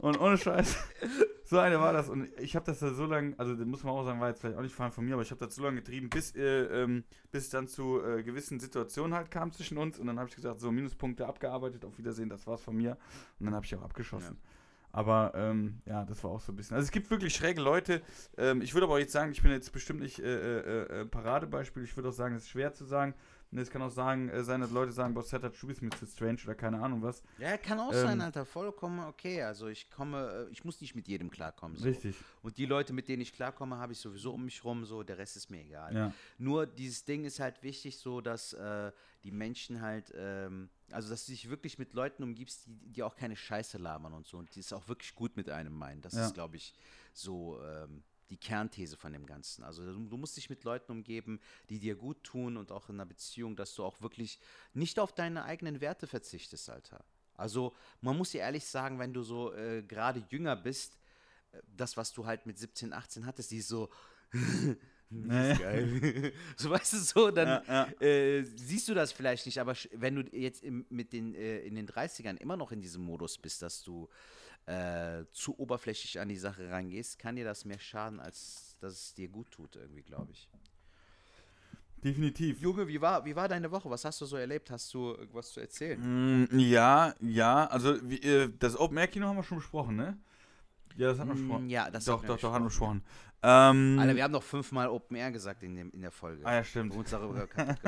[0.01, 0.77] Und ohne Scheiß,
[1.43, 2.09] so eine war das.
[2.09, 4.41] Und ich habe das da so lange, also das muss man auch sagen, war jetzt
[4.41, 6.83] vielleicht auch nicht Fan von mir, aber ich habe das so lange getrieben, bis, äh,
[6.83, 9.99] ähm, bis es dann zu äh, gewissen Situationen halt kam zwischen uns.
[9.99, 12.97] Und dann habe ich gesagt, so Minuspunkte abgearbeitet, auf Wiedersehen, das war's von mir.
[13.39, 14.37] Und dann habe ich auch abgeschossen.
[14.91, 16.75] Aber ähm, ja, das war auch so ein bisschen.
[16.75, 18.01] Also es gibt wirklich schräge Leute.
[18.37, 21.05] Ähm, ich würde aber auch jetzt sagen, ich bin jetzt bestimmt nicht äh, äh, äh,
[21.05, 21.83] Paradebeispiel.
[21.83, 23.13] Ich würde auch sagen, es ist schwer zu sagen.
[23.53, 26.05] Es kann auch sagen, äh, sein, dass Leute sagen, boah, Setup, du bist mir zu
[26.05, 27.21] strange oder keine Ahnung was.
[27.37, 28.45] Ja, kann auch Ähm, sein, Alter.
[28.45, 29.43] Vollkommen okay.
[29.43, 31.77] Also ich komme, äh, ich muss nicht mit jedem klarkommen.
[31.77, 31.83] So.
[31.83, 32.15] Richtig.
[32.43, 34.85] Und die Leute, mit denen ich klarkomme, habe ich sowieso um mich rum.
[34.85, 35.93] So, der Rest ist mir egal.
[35.95, 36.13] Ja.
[36.37, 38.91] Nur dieses Ding ist halt wichtig, so dass äh,
[39.23, 43.15] die Menschen halt, ähm, also dass du dich wirklich mit Leuten umgibst, die, die auch
[43.15, 46.01] keine Scheiße labern und so und die es auch wirklich gut mit einem meinen.
[46.01, 46.25] Das Ja.
[46.25, 46.73] ist, glaube ich,
[47.13, 49.63] so ähm, die Kernthese von dem Ganzen.
[49.63, 51.39] Also du, du musst dich mit Leuten umgeben,
[51.69, 54.39] die dir gut tun und auch in einer Beziehung, dass du auch wirklich
[54.73, 57.03] nicht auf deine eigenen Werte verzichtest, Alter.
[57.35, 60.97] Also man muss dir ehrlich sagen, wenn du so äh, gerade jünger bist,
[61.51, 63.89] äh, das, was du halt mit 17, 18 hattest, die ist so,
[65.11, 66.31] Ja, geil.
[66.55, 68.01] so weißt du so, dann Ja, ja.
[68.01, 71.75] Äh, siehst du das vielleicht nicht, aber wenn du jetzt im, mit den, äh, in
[71.75, 74.07] den 30ern immer noch in diesem Modus bist, dass du
[74.65, 79.13] äh, zu oberflächlich an die Sache rangehst, kann dir das mehr schaden, als dass es
[79.13, 80.49] dir gut tut, irgendwie, glaube ich.
[82.03, 82.59] Definitiv.
[82.61, 83.89] Junge, wie war, wie war deine Woche?
[83.89, 84.71] Was hast du so erlebt?
[84.71, 86.45] Hast du irgendwas zu erzählen?
[86.47, 90.17] Mm, ja, ja, also wie, äh, das Open Air Kino haben wir schon besprochen, ne?
[90.97, 91.69] Ja, das haben wir Mm, besprochen.
[91.69, 93.03] Ja, das doch, doch, doch, haben wir besprochen.
[93.43, 96.43] Ähm, Alter, wir haben doch fünfmal Open Air gesagt in, dem, in der Folge.
[96.45, 96.95] ah ja, stimmt.
[96.95, 97.79] Uns darüber gemacht.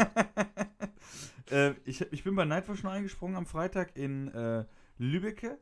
[1.50, 4.66] äh, ich, ich bin bei Nightwish noch eingesprungen am Freitag in äh,
[5.00, 5.58] Lübecke.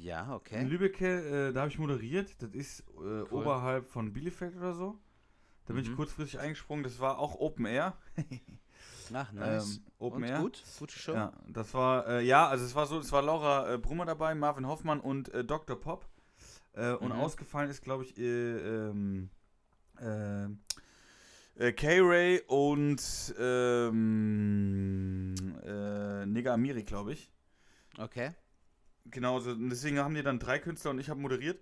[0.00, 0.64] Ja, In okay.
[0.64, 2.34] Lübecke, äh, da habe ich moderiert.
[2.42, 4.98] Das ist äh, oberhalb von Bielefeld oder so.
[5.66, 5.96] Da bin ich Mhm.
[5.96, 6.82] kurzfristig eingesprungen.
[6.84, 7.96] Das war auch Open Air.
[9.14, 9.76] Ach, nice.
[9.76, 10.40] Ähm, Open Und Air.
[10.40, 10.64] gut?
[10.78, 11.12] Gute Show?
[11.14, 14.34] Ja, das war, äh, ja, also es war so, es war Laura äh, Brummer dabei,
[14.34, 15.80] Marvin Hoffmann und äh, Dr.
[15.80, 16.06] Pop.
[16.74, 17.18] Äh, und Mhm.
[17.18, 19.30] ausgefallen ist, glaube ich, äh, ähm,
[21.56, 27.30] äh, K-Ray und ähm, äh, Nigga Amiri, glaube ich.
[27.98, 28.30] Okay.
[29.10, 31.60] Genau, deswegen haben die dann drei Künstler und ich habe moderiert.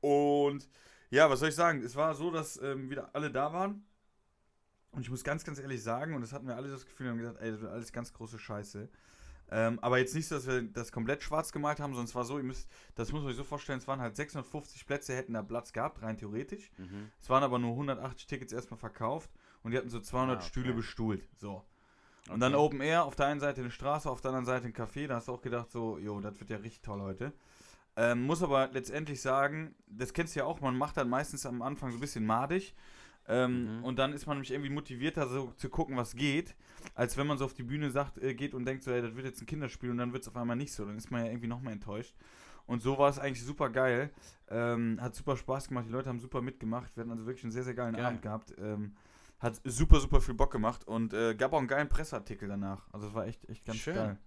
[0.00, 0.68] Und
[1.10, 1.82] ja, was soll ich sagen?
[1.82, 3.84] Es war so, dass ähm, wieder alle da waren.
[4.92, 7.10] Und ich muss ganz, ganz ehrlich sagen, und das hatten wir alle das Gefühl, wir
[7.12, 8.88] haben gesagt, ey, das wird alles ganz große Scheiße.
[9.52, 12.24] Ähm, aber jetzt nicht so, dass wir das komplett schwarz gemalt haben, sondern es war
[12.24, 15.32] so, ihr müsst, das muss man sich so vorstellen, es waren halt 650 Plätze, hätten
[15.32, 16.70] da Platz gehabt, rein theoretisch.
[16.78, 17.10] Mhm.
[17.20, 19.30] Es waren aber nur 180 Tickets erstmal verkauft
[19.62, 20.48] und die hatten so 200 Ah, okay.
[20.48, 21.28] Stühle bestuhlt.
[21.36, 21.64] So.
[22.28, 22.54] Und dann.
[22.54, 25.06] Open Air, auf der einen Seite eine Straße, auf der anderen Seite ein Café.
[25.06, 27.32] Da hast du auch gedacht, so, jo, das wird ja richtig toll heute.
[27.96, 31.60] Ähm, muss aber letztendlich sagen, das kennst du ja auch, man macht dann meistens am
[31.62, 32.74] Anfang so ein bisschen madig.
[33.28, 33.84] Ähm, Mhm.
[33.84, 36.54] Und dann ist man nämlich irgendwie motivierter, so zu gucken, was geht,
[36.94, 39.14] als wenn man so auf die Bühne sagt, äh, geht und denkt so, ey, das
[39.14, 40.84] wird jetzt ein Kinderspiel und dann wird es auf einmal nicht so.
[40.84, 42.14] Dann ist man ja irgendwie noch mehr enttäuscht.
[42.66, 44.10] Und so war es eigentlich super geil.
[44.48, 46.96] Ähm, hat super Spaß gemacht, die Leute haben super mitgemacht.
[46.96, 48.04] Wir hatten also wirklich einen sehr, sehr geilen Geil.
[48.04, 48.54] Abend gehabt.
[48.58, 48.94] Ähm,
[49.40, 52.86] hat super, super viel Bock gemacht und äh, gab auch einen geilen Presseartikel danach.
[52.92, 53.94] Also es war echt, echt ganz Schön.
[53.94, 54.18] geil.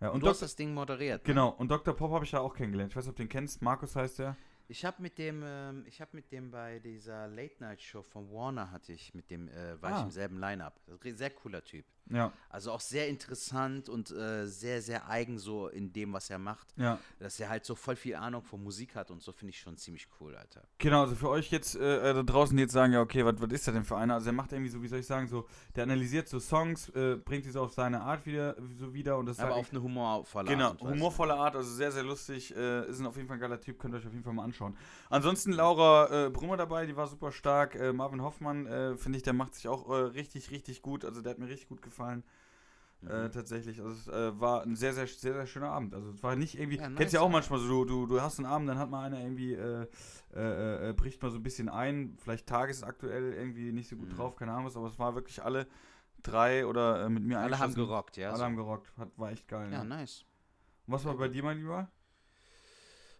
[0.00, 1.22] Ja, Und, und, du hast Dok das Ding moderiert.
[1.22, 1.26] ne?
[1.34, 1.94] genau, und Dr.
[1.94, 2.92] Pop habe ich ja auch kennengelernt.
[2.92, 3.62] Ich weiß nicht, ob du den kennst.
[3.62, 4.36] Markus heißt der.
[4.70, 8.30] Ich habe mit dem, ähm, ich habe mit dem bei dieser Late Night Show von
[8.30, 9.98] Warner hatte ich mit dem, äh, war Ah.
[9.98, 10.78] ich im selben Line-up.
[11.02, 11.84] Sehr cooler Typ.
[12.10, 16.38] Ja, Also auch sehr interessant und äh, sehr, sehr eigen so in dem, was er
[16.38, 16.68] macht.
[16.76, 16.98] ja.
[17.18, 19.76] Dass er halt so voll viel Ahnung von Musik hat und so finde ich schon
[19.76, 20.62] ziemlich cool, Alter.
[20.78, 23.66] Genau, also für euch jetzt äh, da draußen, die jetzt sagen, ja, okay, was ist
[23.66, 24.14] das denn für einer?
[24.14, 27.16] Also er macht irgendwie so, wie soll ich sagen, so, der analysiert so Songs, äh,
[27.16, 29.82] bringt die so auf seine Art wieder, so wieder und das Aber sag auf eine
[29.82, 30.92] humorvolle Genau, Art Weise.
[30.94, 32.54] humorvolle Art, also sehr, sehr lustig.
[32.56, 34.32] Äh, ist ein auf jeden Fall ein geiler Typ, könnt ihr euch auf jeden Fall
[34.32, 34.76] mal anschauen.
[35.10, 37.74] Ansonsten Laura äh, Brummer dabei, die war super stark.
[37.74, 41.04] Äh, Marvin Hoffmann, äh, finde ich, der macht sich auch äh, richtig, richtig gut.
[41.04, 41.97] Also der hat mir richtig gut gefallen.
[43.00, 43.08] Mhm.
[43.10, 43.80] Äh, tatsächlich.
[43.80, 45.94] Also es äh, war ein sehr, sehr, sehr, sehr schöner Abend.
[45.94, 46.78] Also es war nicht irgendwie.
[46.78, 48.90] Ja, kennst nice, ja auch manchmal so, du, du, du hast einen Abend, dann hat
[48.90, 49.86] mal einer irgendwie, äh,
[50.34, 54.16] äh, äh, bricht mal so ein bisschen ein, vielleicht tagesaktuell irgendwie nicht so gut Mhm.
[54.16, 55.68] drauf, keine Ahnung was, aber es war wirklich alle
[56.24, 58.30] drei oder äh, mit mir Alle haben gerockt, ja.
[58.30, 58.44] Alle so.
[58.44, 58.92] haben gerockt.
[58.98, 59.70] Hat, war echt geil.
[59.72, 59.96] ja, ne?
[59.96, 60.24] nice.
[60.86, 61.88] Und Was war bei dir, mein Lieber?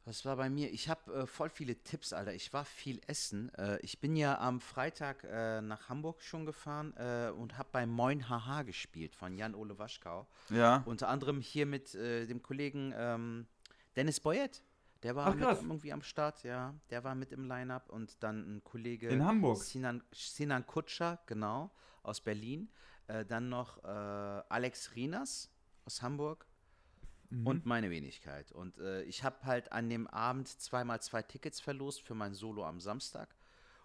[0.09, 0.73] Was war bei mir?
[0.73, 2.33] Ich habe äh, voll viele Tipps, Alter.
[2.33, 3.53] Ich war viel essen.
[3.57, 7.85] Äh, ich bin ja am Freitag äh, nach Hamburg schon gefahren äh, und habe bei
[7.85, 10.27] Moin Haha gespielt von Jan-Ole Waschkau.
[10.49, 10.83] Ja.
[10.87, 13.47] Unter anderem hier mit äh, dem Kollegen ähm,
[13.97, 14.65] Dennis Boyett.
[15.03, 16.73] Der war Ach, irgendwie am Start, ja.
[16.89, 19.59] Der war mit im Line-Up und dann ein Kollege In Hamburg.
[19.59, 21.71] Sinan, Sinan Kutscher, genau,
[22.03, 22.71] aus Berlin.
[23.09, 25.51] Äh, dann noch Alex Rinas
[25.85, 26.48] aus Hamburg
[27.31, 27.47] Mhm.
[27.47, 28.53] und meine Wenigkeit.
[28.53, 32.65] Und äh, ich habe halt an dem Abend zweimal zwei Tickets verlost für mein Solo
[32.65, 33.35] am Samstag.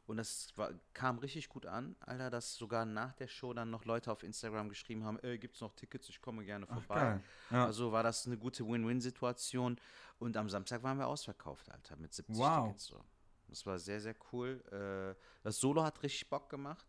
[0.05, 3.85] Und das war, kam richtig gut an, Alter, dass sogar nach der Show dann noch
[3.85, 6.95] Leute auf Instagram geschrieben haben, äh, gibt's noch Tickets, ich komme gerne vorbei.
[6.95, 7.23] geil.
[7.51, 7.65] Ja.
[7.65, 9.79] Also war das eine gute Win-Win-Situation.
[10.19, 12.65] Und am Samstag waren wir ausverkauft, Alter, mit 70 Wow.
[12.65, 13.01] Tickets so.
[13.47, 14.61] Das war sehr, sehr cool.
[14.71, 16.85] Äh, das Solo hat richtig Bock gemacht.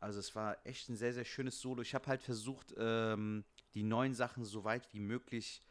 [0.00, 1.80] Also es war echt ein sehr, sehr schönes Solo.
[1.80, 5.62] Ich habe halt versucht, ähm, die neuen Sachen so weit wie möglich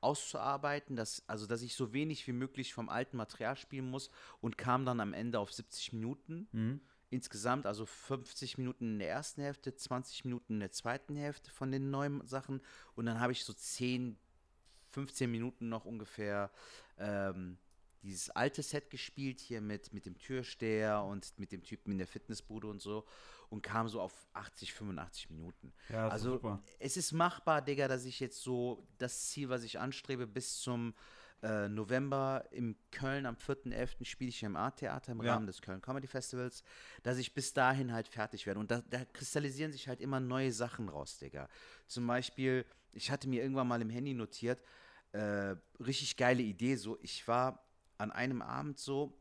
[0.00, 4.10] auszuarbeiten, dass, also dass ich so wenig wie möglich vom alten Material spielen muss
[4.40, 6.48] und kam dann am Ende auf 70 Minuten.
[6.52, 6.80] Mhm.
[7.10, 11.72] Insgesamt also 50 Minuten in der ersten Hälfte, 20 Minuten in der zweiten Hälfte von
[11.72, 12.60] den neuen Sachen
[12.94, 14.16] und dann habe ich so 10,
[14.90, 16.50] 15 Minuten noch ungefähr
[16.98, 17.58] ähm,
[18.02, 22.06] dieses alte Set gespielt hier mit, mit dem Türsteher und mit dem Typen in der
[22.06, 23.06] Fitnessbude und so
[23.50, 25.72] und kam so auf 80, 85 Minuten.
[25.88, 26.62] Ja, also super.
[26.78, 30.94] es ist machbar, Digga, dass ich jetzt so das Ziel, was ich anstrebe, bis zum
[31.42, 34.04] äh, November in Köln am 4.11.
[34.04, 35.34] spiele ich hier im Art-Theater im Ja.
[35.34, 36.62] Rahmen des Köln Comedy Festivals,
[37.02, 38.60] dass ich bis dahin halt fertig werde.
[38.60, 41.48] Und da, da kristallisieren sich halt immer neue Sachen raus, Digga.
[41.86, 44.62] Zum Beispiel, ich hatte mir irgendwann mal im Handy notiert,
[45.12, 47.64] äh, richtig geile Idee, so, ich war
[48.00, 49.12] an einem Abend so,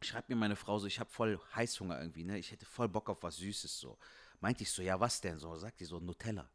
[0.00, 2.38] schreibt mir meine Frau so, ich habe voll Heißhunger irgendwie, ne?
[2.38, 3.98] Ich hätte voll Bock auf was Süßes so.
[4.40, 5.54] Meinte ich so, ja, was denn so?
[5.56, 6.48] Sagt die so, Nutella.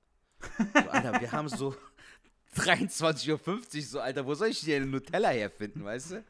[0.58, 1.76] So, Alter, wir haben so
[2.56, 3.32] 23.50
[3.78, 6.26] Uhr, so, Alter, wo soll ich denn Nutella herfinden, weißt du?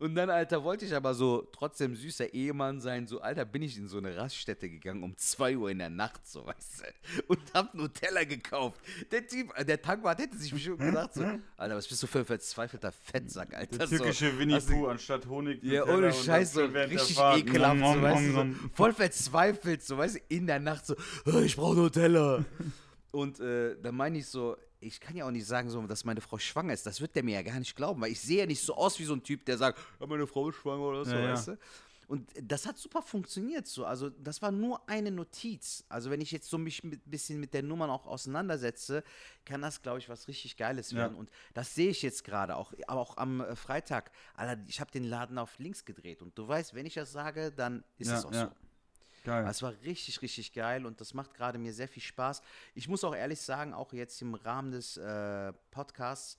[0.00, 3.06] Und dann, Alter, wollte ich aber so trotzdem süßer Ehemann sein.
[3.06, 6.26] So, Alter, bin ich in so eine Raststätte gegangen um 2 Uhr in der Nacht,
[6.26, 6.82] so, weißt
[7.18, 7.22] du?
[7.28, 8.80] Und hab Nutella gekauft.
[9.12, 11.24] Der Typ, äh, der Tankwart hätte sich bestimmt gedacht, so,
[11.56, 13.78] Alter, was bist du für ein verzweifelter Fettsack, Alter?
[13.78, 15.62] Der türkische so, Winnie Pooh anstatt Honig.
[15.62, 18.32] ja, Nutella ohne und Scheiß, so dann während der richtig ekelhaft, Nom, so, weißt du,
[18.32, 22.44] so, voll verzweifelt, so, weißt du, in der Nacht so, "Oh, ich brauche Nutella.
[23.12, 26.20] Und äh, dann meine ich so, ich kann ja auch nicht sagen, so, dass meine
[26.20, 26.86] Frau schwanger ist.
[26.86, 28.98] Das wird der mir ja gar nicht glauben, weil ich sehe ja nicht so aus
[28.98, 31.32] wie so ein Typ, der sagt, ja, meine Frau ist schwanger oder so, Ja, ja.
[31.32, 31.58] weißt du?
[32.06, 33.86] Und das hat super funktioniert so.
[33.86, 35.84] Also das war nur eine Notiz.
[35.88, 39.02] Also wenn ich jetzt so mich ein bisschen mit der Nummer auch auseinandersetze,
[39.46, 40.98] kann das, glaube ich, was richtig Geiles Ja.
[40.98, 41.16] werden.
[41.16, 42.74] Und das sehe ich jetzt gerade auch.
[42.88, 44.10] Aber auch am äh, Freitag.
[44.34, 46.20] Alter, ich habe den Laden auf links gedreht.
[46.20, 48.44] Und du weißt, wenn ich das sage, dann ist Ja, es auch ja.
[48.48, 48.52] so.
[49.24, 49.46] Geil.
[49.48, 52.42] Es war richtig, richtig geil und das macht gerade mir sehr viel Spaß.
[52.74, 56.38] Ich muss auch ehrlich sagen, auch jetzt im Rahmen des äh, Podcasts,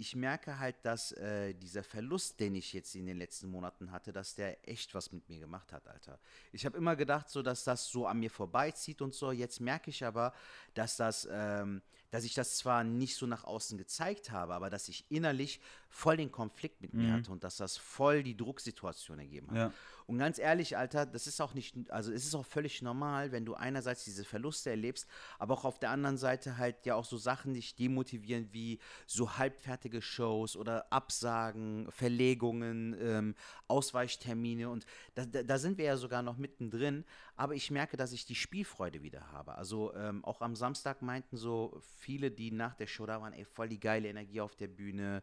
[0.00, 4.12] ich merke halt, dass äh, dieser Verlust, den ich jetzt in den letzten Monaten hatte,
[4.12, 6.18] dass der echt was mit mir gemacht hat, Alter.
[6.52, 9.30] Ich habe immer gedacht, so, dass das so an mir vorbeizieht und so.
[9.30, 10.32] Jetzt merke ich aber,
[10.72, 14.88] dass das, ähm, dass ich das zwar nicht so nach außen gezeigt habe, aber dass
[14.88, 15.60] ich innerlich
[15.90, 19.56] voll den Konflikt mit mir hatte und dass das voll die Drucksituation ergeben hat.
[19.56, 19.72] Ja.
[20.06, 23.44] Und ganz ehrlich, Alter, das ist auch nicht, also es ist auch völlig normal, wenn
[23.44, 25.06] du einerseits diese Verluste erlebst,
[25.38, 29.36] aber auch auf der anderen Seite halt ja auch so Sachen dich demotivieren wie so
[29.36, 33.34] halbfertige Shows oder Absagen, Verlegungen, ähm,
[33.68, 37.04] Ausweichtermine und da, da, da sind wir ja sogar noch mittendrin,
[37.36, 39.54] aber ich merke, dass ich die Spielfreude wieder habe.
[39.54, 43.44] Also ähm, auch am Samstag meinten so viele, die nach der Show da waren, ey,
[43.44, 45.22] voll die geile Energie auf der Bühne.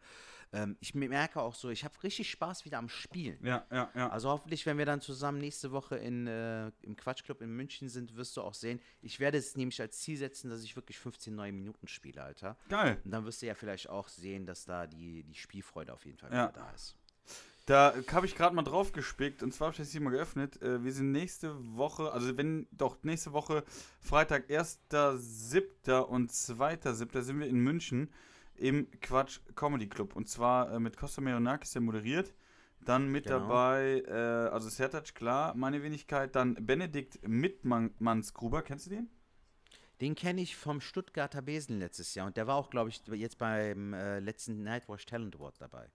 [0.54, 3.38] Ähm, ich merke auch so, ich habe richtig Spaß wieder am Spielen.
[3.46, 4.10] Ja, ja, ja.
[4.10, 8.16] Also hoffentlich, wenn wir dann zusammen nächste Woche in, äh, im Quatschclub in München sind,
[8.16, 8.80] wirst du auch sehen.
[9.02, 12.58] Ich werde es nämlich als Ziel setzen, dass ich wirklich 15 neue Minuten spiele, Alter.
[12.70, 13.00] Geil.
[13.04, 16.18] Und dann wirst du ja vielleicht auch sehen, dass da die, die Spielfreude auf jeden
[16.18, 16.50] Fall Ja.
[16.50, 16.96] wieder da ist.
[17.66, 20.62] Da habe ich gerade mal drauf gespickt und zwar habe ich das hier mal geöffnet.
[20.62, 23.66] Äh, wir sind nächste Woche, also wenn, doch, nächste Woche,
[24.00, 26.00] Freitag, 1.7.
[26.00, 27.22] und 2.7.
[27.22, 28.10] sind wir in München
[28.58, 30.16] im Quatsch Comedy Club.
[30.16, 32.34] Und zwar äh, mit Costa Meronakis, der moderiert.
[32.80, 33.40] Dann mit Genau.
[33.40, 34.12] dabei, äh,
[34.54, 36.36] also Sertac, klar, meine Wenigkeit.
[36.36, 39.10] Dann Benedikt Mittmannsgruber, kennst du den?
[40.00, 43.40] Den kenne ich vom Stuttgarter Besen letztes Jahr und der war auch, glaube ich, jetzt
[43.40, 45.90] beim äh, letzten Nightwatch Talent Award dabei.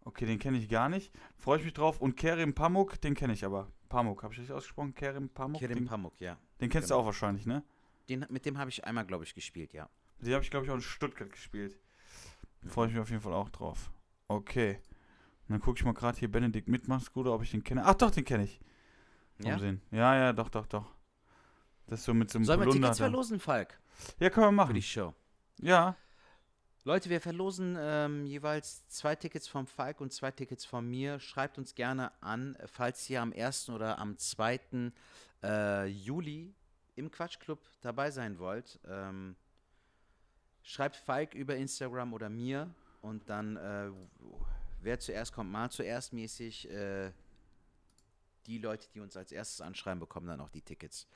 [0.00, 1.12] Okay, den kenne ich gar nicht.
[1.36, 2.00] Freue ich mich drauf.
[2.00, 3.70] Und Kerim Pamuk, den kenne ich aber.
[3.88, 4.94] Pamuk, habe ich richtig ausgesprochen?
[4.94, 5.60] Kerim Pamuk?
[5.60, 6.38] Kerem den, Pamuk, ja.
[6.60, 6.98] den kennst genau.
[6.98, 7.62] du auch wahrscheinlich, ne?
[8.08, 9.88] Den, mit dem habe ich einmal, glaube ich, gespielt, ja.
[10.20, 11.78] Die habe ich, glaube ich, auch in Stuttgart gespielt.
[12.66, 13.90] Freue ich mich auf jeden Fall auch drauf.
[14.28, 14.80] Okay.
[15.46, 17.82] Und dann gucke ich mal gerade hier Benedikt Mitmachsgude, ob ich den kenne.
[17.84, 18.60] Ach doch, den kenne ich.
[19.38, 19.58] Ja?
[19.58, 19.82] Sehen.
[19.90, 20.86] Ja, ja, doch, doch, doch.
[21.86, 23.78] Das ist so mit so einem Sollen wir Tickets verlosen, Falk,
[24.18, 24.74] Ja, können wir für machen.
[24.74, 25.12] die Show?
[25.60, 25.96] Ja.
[26.84, 31.18] Leute, wir verlosen ähm, jeweils zwei Tickets vom Falk und zwei Tickets von mir.
[31.18, 33.70] Schreibt uns gerne an, falls ihr am 1.
[33.70, 34.60] oder am 2.
[35.42, 36.54] Äh, Juli
[36.96, 38.80] im Quatschclub dabei sein wollt.
[38.86, 39.36] Ähm,
[40.64, 43.90] schreibt Falk über Instagram oder mir und dann, äh,
[44.80, 46.68] wer zuerst kommt, mal zuerst mäßig.
[46.70, 47.12] Äh,
[48.46, 51.06] die Leute, die uns als erstes anschreiben, bekommen dann auch die Tickets.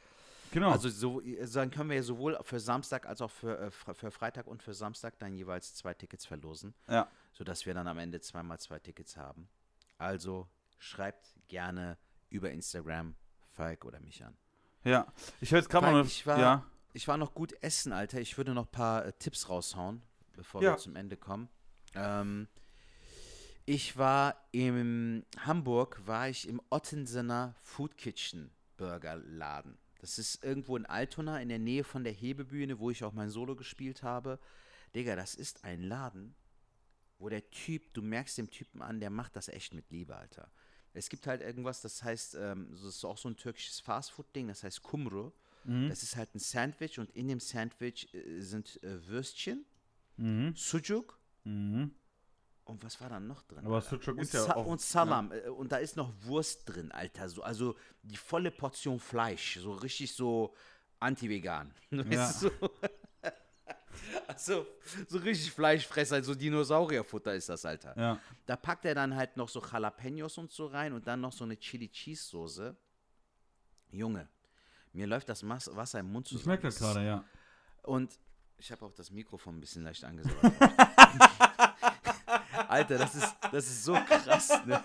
[0.51, 0.71] Genau.
[0.71, 4.47] Also so, dann können wir ja sowohl für Samstag als auch für, äh, für Freitag
[4.47, 7.09] und für Samstag dann jeweils zwei Tickets verlosen, ja.
[7.33, 9.49] sodass wir dann am Ende zweimal zwei Tickets haben.
[9.99, 11.99] Also schreibt gerne
[12.31, 13.15] über Instagram
[13.51, 14.37] Falk oder mich an.
[14.85, 16.67] Ja, ich höre jetzt gerade mal ich war, ja.
[16.92, 18.20] Ich war noch gut essen, Alter.
[18.20, 20.03] Ich würde noch ein paar äh, Tipps raushauen,
[20.37, 20.72] bevor Ja.
[20.72, 21.48] wir zum Ende kommen.
[21.94, 22.48] Ähm,
[23.66, 29.77] ich war in Hamburg, war ich im Ottensener Food Kitchen Burgerladen.
[30.01, 33.31] Das ist irgendwo in Altona in der Nähe von der Hebebühne, wo ich auch mein
[33.31, 34.38] Solo gespielt habe.
[34.94, 36.35] Digga, das ist ein Laden,
[37.18, 40.51] wo der Typ, du merkst dem Typen an, der macht das echt mit Liebe, Alter.
[40.94, 44.62] Es gibt halt irgendwas, das heißt, ähm, das ist auch so ein türkisches Fastfood-Ding, das
[44.62, 45.33] heißt Kumru.
[45.64, 49.64] Das ist halt ein Sandwich und in dem Sandwich äh, sind äh, Würstchen,
[50.16, 50.55] Mhm.
[50.57, 51.94] Sujuk Mhm.
[52.64, 53.64] und was war dann noch drin?
[53.64, 53.90] Aber Alter?
[53.90, 55.31] Sucuk und ist ja Sa- auch- Und Salam.
[55.33, 57.29] äh, Und da ist noch Wurst drin, Alter.
[57.29, 59.59] So, also die volle Portion Fleisch.
[59.61, 60.55] So richtig so
[61.01, 61.73] anti-vegan.
[61.90, 62.51] Du, so?
[64.27, 64.66] also,
[65.09, 67.94] so richtig Fleischfresser, so Dinosaurierfutter ist das, Alter.
[67.97, 68.21] Ja.
[68.47, 71.44] Da packt er dann halt noch so Jalapenos und so rein und dann noch so
[71.44, 72.77] eine Chili Cheese Soße.
[73.90, 74.29] Junge,
[74.99, 76.41] mir läuft das Wasser im Mund zusammen.
[76.43, 77.25] Ich merke das gerade, ja.
[77.83, 78.19] Und
[78.59, 80.35] ich habe auch das Mikrofon ein bisschen leicht angesaugt.
[82.69, 84.83] Alter, das ist, das ist so krass, ne?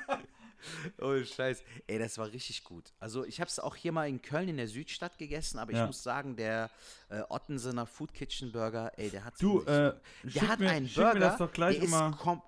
[1.02, 1.62] Oh Scheiß.
[1.88, 2.94] Ey, das war richtig gut.
[3.00, 5.82] Also ich habe es auch hier mal in Köln in der Südstadt gegessen, aber Ja.
[5.82, 6.70] ich muss sagen, der
[7.10, 10.98] äh, Ottensener Food Kitchen Burger, ey, der hat Du, äh, der hat mir- einen schick
[11.00, 12.42] mir Burger, das doch gleich der immer- ist, kom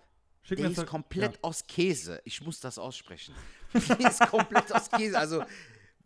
[0.43, 1.39] Schick der ist komplett ja.
[1.41, 2.21] aus Käse.
[2.23, 3.33] Ich muss das aussprechen.
[3.73, 5.17] der ist komplett aus Käse.
[5.17, 5.43] Also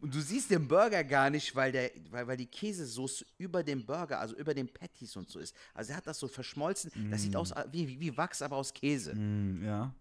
[0.02, 3.86] und du siehst den Burger gar nicht, weil, der, weil, weil die Käsesoße über dem
[3.86, 5.56] Burger, also über den Patties und so ist.
[5.74, 6.92] Also er hat das so verschmolzen.
[7.12, 9.14] Das sieht aus wie, wie, wie Wachs, aber aus Käse.
[9.16, 9.94] Mm, ja.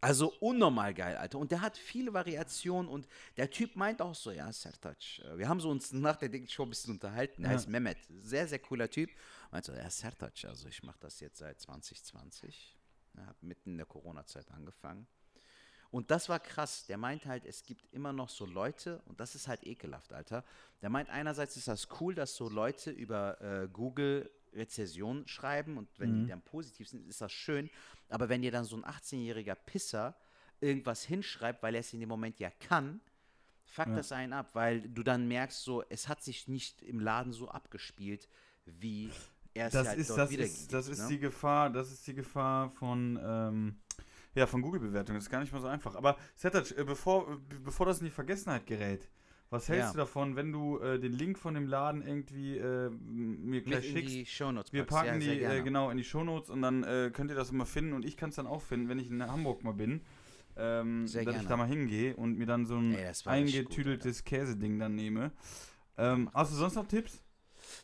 [0.00, 1.38] Also unnormal geil, Alter.
[1.38, 4.96] Und der hat viele Variationen und der Typ meint auch so, ja, Sertac.
[5.18, 7.42] äh, Wir haben so uns nach der Ding schon ein bisschen unterhalten.
[7.44, 7.56] Er Ja.
[7.56, 7.98] heißt Mehmet.
[8.20, 9.10] Sehr, sehr cooler Typ.
[9.50, 12.76] Meint so, ja, Sertac, also ich mache das jetzt seit 2020.
[13.16, 15.08] Ja, hab mitten in der Corona-Zeit angefangen.
[15.90, 16.84] Und das war krass.
[16.86, 20.44] Der meint halt, es gibt immer noch so Leute, und das ist halt ekelhaft, Alter.
[20.82, 25.88] Der meint, einerseits ist das cool, dass so Leute über äh, Google Rezessionen schreiben und
[25.98, 26.22] wenn Mhm.
[26.24, 27.70] die dann positiv sind, ist das schön.
[28.08, 30.14] Aber wenn dir dann so ein 18-jähriger Pisser
[30.60, 33.00] irgendwas hinschreibt, weil er es in dem Moment ja kann,
[33.64, 37.32] fuckt das einen ab, weil du dann merkst, so, es hat sich nicht im Laden
[37.32, 38.28] so abgespielt,
[38.64, 39.10] wie
[39.54, 41.08] er es Das halt ist, dort das ist, das ist ne?
[41.08, 43.78] die Gefahr, das ist die Gefahr von, ähm,
[44.34, 45.16] ja, von Google-Bewertungen.
[45.18, 45.94] Das ist gar nicht mal so einfach.
[45.96, 49.08] Aber Sertac, äh, bevor, äh, bevor das in die Vergessenheit gerät,
[49.50, 49.92] was hältst Ja.
[49.92, 53.92] du davon, wenn du äh, den Link von dem Laden irgendwie äh, mir gleich in
[53.96, 54.14] schickst?
[54.14, 57.30] die Shownotes Wir packen ja, die äh, genau in die Shownotes und dann äh, könnt
[57.30, 59.64] ihr das immer finden und ich kann es dann auch finden, wenn ich in Hamburg
[59.64, 60.02] mal bin.
[60.60, 61.48] Ähm, dass ich gerne.
[61.48, 65.30] da mal hingehe und mir dann so ein Ey, richtig gut, eingetüdeltes Käseding dann nehme.
[65.96, 67.22] Ähm, hast du sonst noch Tipps?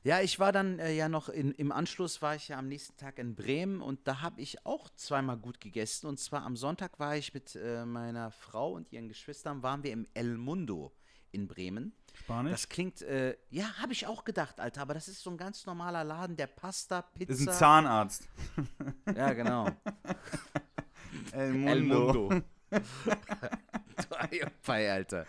[0.03, 2.97] Ja, ich war dann äh, ja noch in, im Anschluss war ich ja am nächsten
[2.97, 6.07] Tag in Bremen und da habe ich auch zweimal gut gegessen.
[6.07, 9.93] Und zwar am Sonntag war ich mit äh, meiner Frau und ihren Geschwistern, waren wir
[9.93, 10.93] im El Mundo
[11.33, 11.93] in Bremen.
[12.15, 12.53] Spanisch?
[12.53, 15.67] Das klingt, äh, ja, habe ich auch gedacht, Alter, aber das ist so ein ganz
[15.67, 17.33] normaler Laden, der Pasta, Pizza.
[17.33, 18.29] ist ein Zahnarzt.
[19.15, 19.69] Ja, genau.
[21.33, 22.43] El El Mundo.
[24.67, 25.27] Bei, Alter.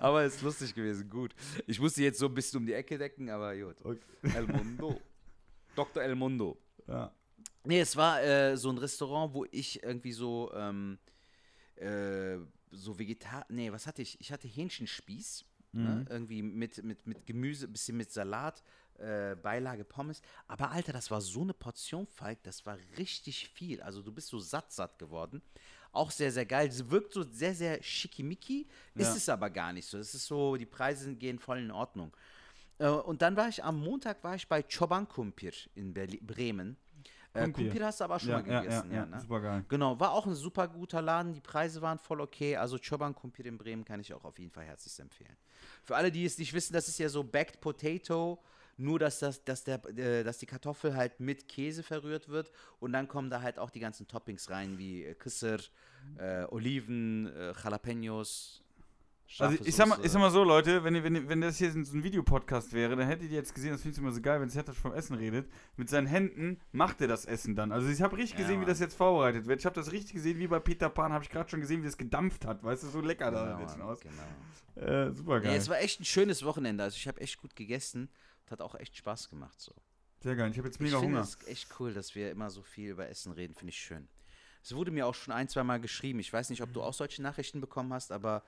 [0.00, 1.34] Aber ist lustig gewesen, gut.
[1.66, 3.76] Ich musste jetzt so ein bisschen um die Ecke decken, aber gut.
[4.22, 5.00] El Mundo.
[5.74, 6.02] Dr.
[6.02, 6.58] El Mundo.
[6.86, 7.12] Ja.
[7.64, 10.98] Nee, es war äh, so ein Restaurant, wo ich irgendwie so, ähm,
[11.76, 12.38] äh,
[12.70, 13.44] so Vegetar...
[13.48, 14.20] Nee, was hatte ich?
[14.20, 15.44] Ich hatte Hähnchenspieß.
[15.76, 16.06] Ne?
[16.08, 18.62] Irgendwie mit, mit, mit Gemüse, bisschen mit Salat,
[18.98, 20.22] äh, Beilage Pommes.
[20.48, 23.82] Aber Alter, das war so eine Portion, Falk, das war richtig viel.
[23.82, 25.42] Also du bist so satt, satt geworden.
[25.96, 26.68] Auch sehr, sehr geil.
[26.68, 29.16] Es wirkt so sehr, sehr schickimicki, ist Ja.
[29.16, 29.96] es aber gar nicht so.
[29.98, 32.14] Es ist so, die Preise gehen voll in Ordnung.
[32.78, 36.76] Äh, und dann war ich am Montag war ich bei Choban Kumpir in Berli Bremen.
[37.32, 37.64] Äh, Kumpir.
[37.64, 39.20] Kumpir hast du aber schon Ja, mal ja, ja, gegessen, ja, ja, ne?
[39.20, 39.64] super geil.
[39.68, 42.56] Genau, war auch ein super guter Laden, die Preise waren voll okay.
[42.56, 45.36] Also Choban Kumpir in Bremen kann ich auch auf jeden Fall herzlich empfehlen.
[45.82, 48.42] Für alle, die es nicht wissen, das ist ja so Backed Potato,
[48.78, 52.92] nur dass, das, dass, der, äh, dass die Kartoffel halt mit Käse verrührt wird und
[52.92, 55.58] dann kommen da halt auch die ganzen Toppings rein, wie äh, Kisser,
[56.18, 58.62] äh, Oliven, äh, Jalapenos.
[59.40, 61.72] Also ich sag, mal, ich sag mal so, Leute, wenn, ihr- wenn, wenn das hier
[61.72, 64.40] so ein Videopodcast wäre, dann hättet ihr jetzt gesehen, das finde ich immer so geil,
[64.40, 65.50] wenn Sertac vom Essen redet.
[65.76, 67.72] Mit seinen Händen macht er das Essen dann.
[67.72, 68.68] Also ich habe richtig Ja, gesehen, wie Mann.
[68.68, 69.58] das jetzt vorbereitet wird.
[69.58, 71.86] Ich habe das richtig gesehen, wie bei Peter Pan, habe ich gerade schon gesehen, wie
[71.86, 72.62] das gedampft hat.
[72.62, 74.00] Weißt du, so lecker da Genau, jetzt schon Mann, aus.
[74.00, 74.86] genau.
[74.86, 75.56] Äh, super geil.
[75.56, 76.84] es war echt ein schönes Wochenende.
[76.84, 78.08] Also ich habe echt gut gegessen
[78.46, 79.72] und hat auch echt Spaß gemacht so.
[80.20, 80.50] Sehr geil.
[80.50, 81.28] Ich habe jetzt Ich mega finde Hunger.
[81.28, 84.08] es echt cool, dass wir immer so viel über Essen reden, finde ich schön.
[84.62, 86.18] Es wurde mir auch schon ein, zwei Mal geschrieben.
[86.18, 88.42] Ich weiß nicht, ob du auch solche Nachrichten bekommen hast, aber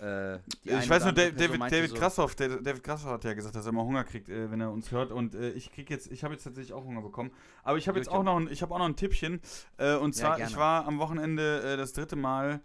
[0.00, 3.68] äh, Ich weiß nur, David, David, so, Krassoff, David Krassoff hat ja gesagt, dass er
[3.70, 5.12] immer Hunger kriegt, äh, wenn er uns hört.
[5.12, 7.30] Und äh, ich krieg jetzt, ich habe jetzt tatsächlich auch Hunger bekommen.
[7.62, 9.40] Aber ich habe jetzt auch noch, ein, ich habe auch noch ein Tippchen.
[9.76, 10.50] Äh, und Ja, zwar, gerne.
[10.50, 12.60] ich war am Wochenende äh, das dritte Mal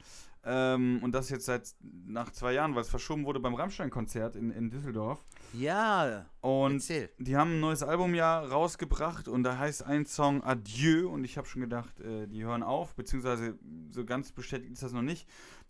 [0.45, 1.73] Ähm, und das jetzt seit
[2.05, 5.25] nach zwei Jahren, weil es verschoben wurde beim Rammstein-Konzert in, in Düsseldorf.
[5.53, 7.09] Ja, Und erzähl.
[7.17, 11.37] die haben ein neues Album ja rausgebracht und da heißt ein Song Adieu und ich
[11.37, 13.57] habe schon gedacht, äh, die hören auf, beziehungsweise
[13.89, 15.27] so ganz bestätigt ist das noch nicht.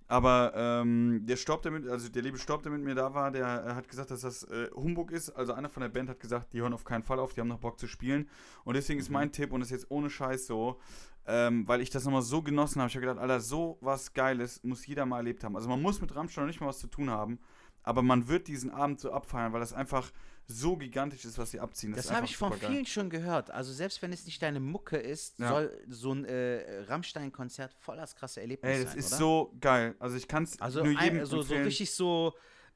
[0.08, 3.32] Aber ähm, der Staub, der mit, also der liebe Staub, der mit mir da war,
[3.32, 5.32] der äh, hat gesagt, dass das äh, Humbug ist.
[5.32, 7.47] Also einer von der Band hat gesagt, die hören auf keinen Fall auf, die haben
[7.47, 8.30] noch Bock zu spielen.
[8.66, 10.80] Und deswegen ist mein Tipp, und das ist jetzt ohne Scheiß so,
[11.26, 12.89] ähm, weil ich das nochmal so genossen habe.
[12.89, 15.56] Ich habe gedacht, Alter, so was Geiles muss jeder mal erlebt haben.
[15.56, 17.39] Also man muss mit Rammstein noch nicht mal was zu tun haben,
[17.82, 20.12] aber man wird diesen Abend so abfeiern, weil das einfach
[20.47, 21.93] so gigantisch ist, was sie abziehen.
[21.93, 23.49] Das ist habe ich von vielen schon gehört.
[23.51, 25.49] Also selbst wenn es nicht deine Mucke ist, Ja.
[25.49, 29.17] soll so ein äh, Rammstein-Konzert voll das krasse Erlebnis Ey, das sein, ist oder?
[29.17, 29.95] so geil.
[29.99, 31.63] Also ich kann es Also nur jedem ein, so, so empfehlen.
[31.65, 32.33] richtig so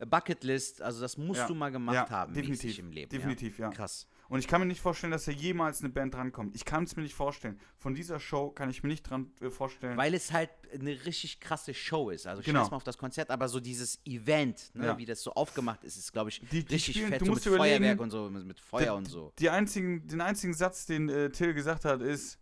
[0.07, 1.47] Bucketlist, also das musst Ja.
[1.47, 3.09] du mal gemacht Ja, haben, definitiv, im Leben.
[3.09, 3.69] definitiv, ja.
[3.69, 4.07] Krass.
[4.29, 6.55] Und ich kann mir nicht vorstellen, dass da jemals eine Band drankommt.
[6.55, 7.59] Ich kann es mir nicht vorstellen.
[7.77, 9.97] Von dieser Show kann ich mir nicht dran äh, vorstellen.
[9.97, 12.27] Weil es halt eine richtig krasse Show ist.
[12.27, 12.61] Also Genau.
[12.61, 14.97] scheiß mal auf das Konzert, aber so dieses Event, ne, Ja.
[14.99, 17.21] wie das so aufgemacht ist, ist, glaube ich, Die- die richtig spielen- fett.
[17.21, 19.33] du so musst mit überlegen, Feuerwerk und so, mit, Feuer Der- und so.
[19.39, 22.37] Die einzigen, den einzigen Satz, den äh, Till gesagt hat, ist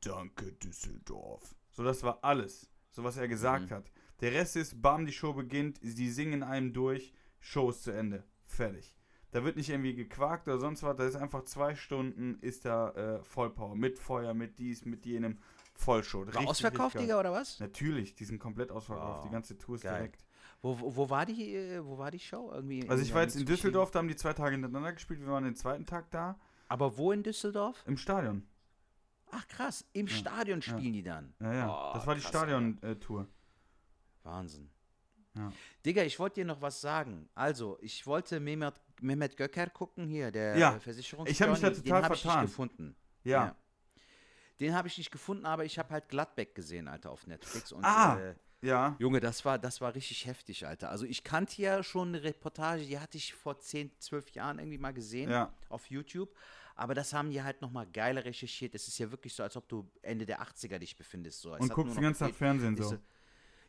[0.00, 1.54] Danke Düsseldorf.
[1.70, 2.68] So, das war alles.
[2.90, 3.74] So, was er gesagt Mhm.
[3.74, 3.90] hat.
[4.20, 8.24] Der Rest ist, bam, die Show beginnt, die singen einem durch, Show ist zu Ende.
[8.46, 8.93] Fertig.
[9.34, 10.94] Da wird nicht irgendwie gequakt oder sonst was.
[10.96, 13.74] Da ist einfach zwei Stunden, ist da äh, Vollpower.
[13.74, 15.38] Mit Feuer, mit dies, mit jenem.
[15.74, 16.24] Vollshow.
[16.32, 17.00] War ausverkauft.
[17.00, 17.58] Digga, oder was?
[17.58, 19.22] Natürlich, die sind komplett ausverkauft.
[19.22, 19.24] Wow.
[19.26, 19.96] Die ganze Tour ist Geil.
[19.96, 20.24] direkt.
[20.62, 22.52] Wo, wo, war die, äh, wo war die Show?
[22.54, 23.44] Irgendwie Also ich war jetzt in?
[23.44, 25.18] Düsseldorf, da haben die zwei Tage hintereinander gespielt.
[25.20, 26.38] Wir waren den zweiten Tag da.
[26.68, 27.82] Aber wo in Düsseldorf?
[27.88, 28.46] Im Stadion.
[29.32, 30.14] Ach krass, im Ja.
[30.14, 30.62] Stadion Ja.
[30.78, 31.34] spielen die dann.
[31.40, 31.68] Ja, ja.
[31.90, 32.20] Oh, das war die.
[32.20, 33.26] Stadion-Tour.
[34.22, 34.70] Wahnsinn.
[35.36, 35.52] Ja.
[35.84, 37.28] Digga, ich wollte dir noch was sagen.
[37.34, 41.60] Also, ich wollte Mehmet, Mehmet Göker gucken hier, der Ja, äh, Versicherungs ich hab mich
[41.60, 42.40] da den total ich vertan.
[42.42, 42.96] nicht gefunden.
[43.24, 43.56] Ja.
[44.60, 47.72] Den habe ich nicht gefunden, aber ich habe halt Gladbeck gesehen, Alter, auf Netflix.
[47.72, 48.18] Und, Ah.
[48.20, 48.96] äh, Ja.
[48.98, 50.88] Junge, das war, das war richtig heftig, Alter.
[50.88, 54.78] Also ich kannte ja schon eine Reportage, die hatte ich vor 10, 12 Jahren irgendwie
[54.78, 55.52] mal gesehen Ja.
[55.68, 56.34] auf YouTube.
[56.76, 58.74] Aber das haben die halt nochmal geiler recherchiert.
[58.74, 61.40] Es ist ja wirklich so, als ob du Ende der 80er dich befindest.
[61.42, 61.52] So.
[61.54, 62.96] Und guckst den ganzen Tag Fernsehen so.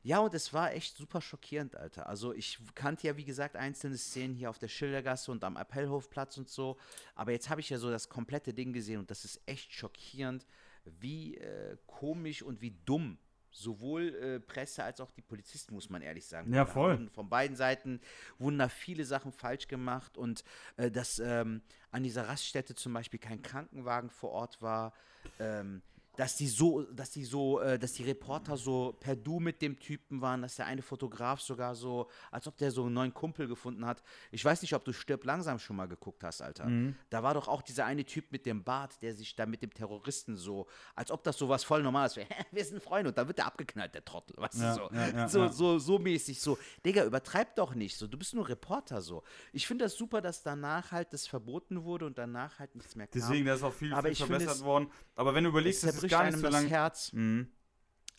[0.05, 2.07] Ja, und es war echt super schockierend, Alter.
[2.07, 6.37] Also ich kannte ja, wie gesagt, einzelne Szenen hier auf der Schildergasse und am Appellhofplatz
[6.37, 6.77] und so.
[7.15, 10.45] Aber jetzt habe ich ja so das komplette Ding gesehen und das ist echt schockierend,
[10.85, 13.17] wie äh, komisch und wie dumm
[13.49, 16.53] sowohl äh, Presse als auch die Polizisten, muss man ehrlich sagen.
[16.53, 17.09] Ja, voll.
[17.11, 17.99] Von beiden Seiten
[18.37, 20.43] wurden da viele Sachen falsch gemacht und
[20.77, 24.93] äh, dass ähm, an dieser Raststätte zum Beispiel kein Krankenwagen vor Ort war.
[25.39, 25.81] Ähm,
[26.17, 29.79] dass die so, dass die so, äh, dass die Reporter so per Du mit dem
[29.79, 33.47] Typen waren, dass der eine Fotograf sogar so, als ob der so einen neuen Kumpel
[33.47, 34.01] gefunden hat.
[34.31, 36.65] Ich weiß nicht, ob du Stirb langsam schon mal geguckt hast, Alter.
[36.67, 36.95] Mhm.
[37.09, 39.73] Da war doch auch dieser eine Typ mit dem Bart, der sich da mit dem
[39.73, 42.27] Terroristen so, als ob das so was voll Normales wäre.
[42.51, 44.89] Wir sind Freunde und dann wird der abgeknallt, der Trottel, weißt Ja, du so.
[44.95, 46.57] ja, ja, so, so, so mäßig, so.
[46.85, 48.07] Digga, übertreib doch nicht so.
[48.07, 49.23] Du bist nur Reporter so.
[49.53, 53.07] Ich finde das super, dass danach halt das verboten wurde und danach halt nichts mehr
[53.07, 53.19] kam.
[53.21, 54.89] Deswegen, da ist auch viel, viel verbessert es- worden.
[55.15, 56.53] Aber wenn du es überlegst, ist zerbricht gar einem so das.
[56.69, 57.13] Herz.
[57.13, 57.47] Mhm.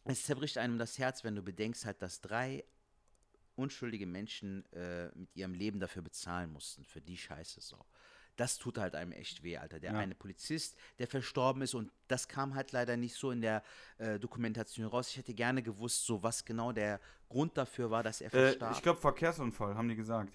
[0.05, 2.65] Es zerbricht einem das Herz, wenn du bedenkst halt, dass drei
[3.57, 7.79] unschuldige Menschen äh, mit ihrem Leben dafür bezahlen mussten, für die Scheiße so.
[8.37, 9.81] Das tut halt einem echt weh, Alter.
[9.81, 9.99] Der Ja.
[9.99, 13.63] eine Polizist, der verstorben ist und das kam halt leider nicht so in der
[13.97, 15.09] äh, Dokumentation raus.
[15.09, 18.77] Ich hätte gerne gewusst, so was genau der Grund dafür war, dass er Äh, verstarb.
[18.77, 20.35] ich glaube, Verkehrsunfall, haben die gesagt.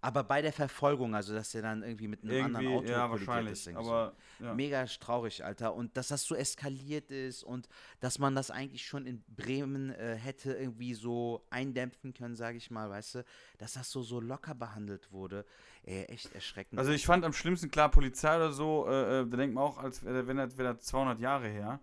[0.00, 3.10] Aber bei der Verfolgung, also dass er dann irgendwie mit einem anderen Irgendwie, Auto ja,
[3.10, 3.52] wahrscheinlich.
[3.52, 3.74] ist.
[3.74, 4.54] Aber, ja.
[4.54, 5.74] Mega traurig, Alter.
[5.74, 7.68] Und dass das so eskaliert ist und
[8.00, 12.70] dass man das eigentlich schon in Bremen äh, hätte irgendwie so eindämpfen können, sage ich
[12.70, 13.24] mal, weißt du,
[13.58, 15.44] dass das so, so locker behandelt wurde.
[15.82, 16.78] Ey, echt erschreckend.
[16.78, 19.78] Also ich fand am schlimmsten, klar, Polizei oder so, äh, äh, da denkt man auch,
[19.78, 21.80] als wäre wär das 200 Jahre her.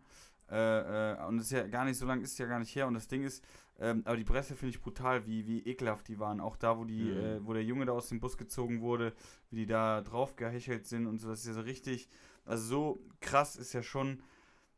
[0.52, 2.88] Äh, äh, und es ist ja gar nicht so lang, ist ja gar nicht her.
[2.88, 3.44] Und das Ding ist,
[3.80, 6.40] ähm, aber die Presse finde ich brutal, wie, wie ekelhaft die waren.
[6.40, 7.18] Auch da, wo die, Mhm.
[7.18, 9.14] äh, wo der Junge da aus dem Bus gezogen wurde,
[9.50, 12.08] wie die da drauf gehechelt sind und so, das ist ja so richtig,
[12.46, 14.22] also so krass ist ja schon.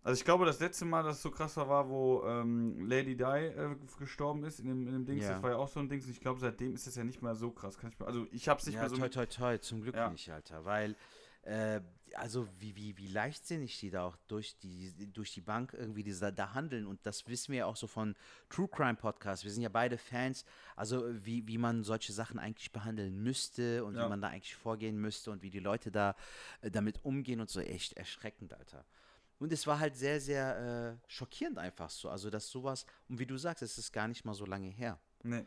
[0.03, 3.17] Also ich glaube, das letzte Mal, dass es so krass war, war, wo ähm, Lady
[3.17, 5.23] Di äh, gestorben ist in dem, in dem Dings.
[5.23, 5.33] Ja.
[5.33, 6.05] Das war ja auch so ein Dings.
[6.05, 7.75] Und ich glaube, seitdem ist das ja nicht mehr so krass.
[7.81, 8.97] Ich, also ich habe es nicht ja, mehr so.
[8.97, 10.11] toi, toi, toi, zum Glück Ja.
[10.11, 10.63] nicht, Alter.
[10.63, 10.95] Weil,
[11.41, 11.81] äh,
[12.13, 16.31] also wie, wie, wie leichtsinnig die da auch durch die, durch die Bank irgendwie diese,
[16.31, 16.85] da handeln.
[16.87, 18.15] Und das wissen wir ja auch so von
[18.49, 19.43] True Crime Podcasts.
[19.43, 20.45] Wir sind ja beide Fans.
[20.75, 24.05] Also wie, wie man solche Sachen eigentlich behandeln müsste und Ja.
[24.05, 26.15] wie man da eigentlich vorgehen müsste und wie die Leute da
[26.61, 27.59] äh, damit umgehen und so.
[27.59, 28.85] Echt erschreckend, Alter.
[29.37, 32.09] Und es war halt sehr, sehr äh, schockierend einfach so.
[32.09, 34.97] Also, dass sowas, und wie du sagst, es ist gar nicht mal so lange her.
[35.23, 35.45] Nee.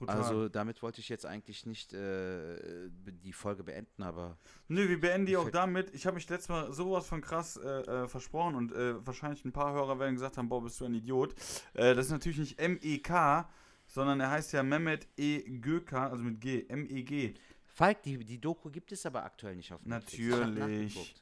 [0.00, 0.16] Brutal.
[0.16, 2.56] Also damit wollte ich jetzt eigentlich nicht äh,
[2.88, 5.94] die Folge beenden, aber Nö, wir beenden die auch damit.
[5.94, 9.52] Ich habe mich letztes Mal sowas von krass äh, äh, versprochen und äh, wahrscheinlich ein
[9.52, 11.34] paar Hörer werden gesagt haben, boah, bist du ein Idiot.
[11.74, 13.46] Äh, das ist natürlich nicht M-E-K,
[13.86, 15.42] sondern er heißt ja Mehmet E.
[15.60, 17.34] Göker, also mit G, M-E-G.
[17.66, 20.30] Falk, die, die Doku gibt es aber aktuell nicht auf Netflix.
[20.30, 21.14] Natürlich.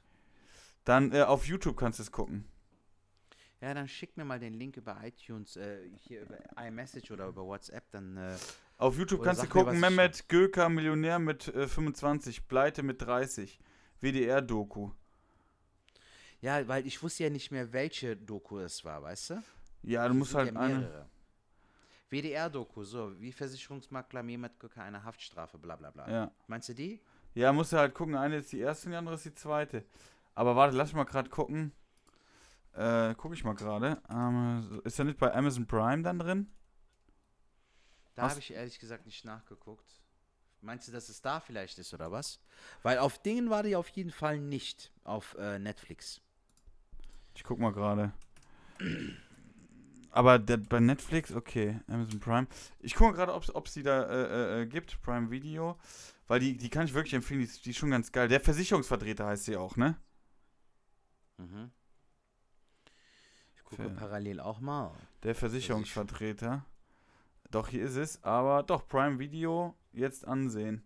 [0.84, 2.44] Dann äh, auf YouTube kannst du es gucken.
[3.60, 7.44] Ja, dann schick mir mal den Link über iTunes, äh, hier über iMessage oder über
[7.44, 8.36] WhatsApp, dann äh,
[8.78, 12.82] Auf YouTube Oder kannst du mir, gucken, ich- Mehmet Göker, Millionär mit äh, 25, Pleite
[12.82, 13.58] mit 30.
[14.00, 14.90] WDR-Doku.
[16.40, 19.42] ja, weil ich wusste ja nicht mehr, welche Doku es war, weißt du?
[19.82, 21.06] Ja, du Es musst halt ja eine.
[22.10, 26.08] WDR-Doku, so, wie Versicherungsmakler Mehmet Göker eine Haftstrafe, bla bla bla.
[26.08, 26.30] Ja.
[26.46, 27.00] Meinst du die?
[27.34, 28.14] Ja, musst du halt gucken.
[28.14, 29.84] Eine ist die erste und die andere ist die zweite.
[30.34, 31.72] Aber warte, lass mal gerade gucken.
[32.74, 34.00] Äh, guck ich mal gerade.
[34.08, 36.50] Ähm, ist er nicht bei Amazon Prime dann drin?
[38.18, 40.00] Da habe ich ehrlich gesagt nicht nachgeguckt.
[40.60, 42.40] Meinst du, dass es da vielleicht ist oder was?
[42.82, 46.20] Weil auf Dingen war die auf jeden Fall nicht auf äh, Netflix.
[47.34, 48.12] Ich guck mal gerade.
[50.10, 52.46] Aber der, bei Netflix, okay, Amazon Prime.
[52.80, 55.78] Ich gucke gerade, ob es die da äh, äh, gibt, Prime Video.
[56.26, 58.26] Weil die, die kann ich wirklich empfehlen, die, ist- die ist schon ganz geil.
[58.26, 59.96] Der Versicherungsvertreter heißt sie auch, ne?
[61.36, 61.70] Mhm.
[63.54, 63.90] Ich gucke Fair.
[63.90, 64.92] parallel auch mal.
[65.22, 66.66] Der Versicherungsvertreter.
[67.50, 68.22] Doch, hier ist es.
[68.22, 70.84] Aber doch, Prime Video jetzt ansehen.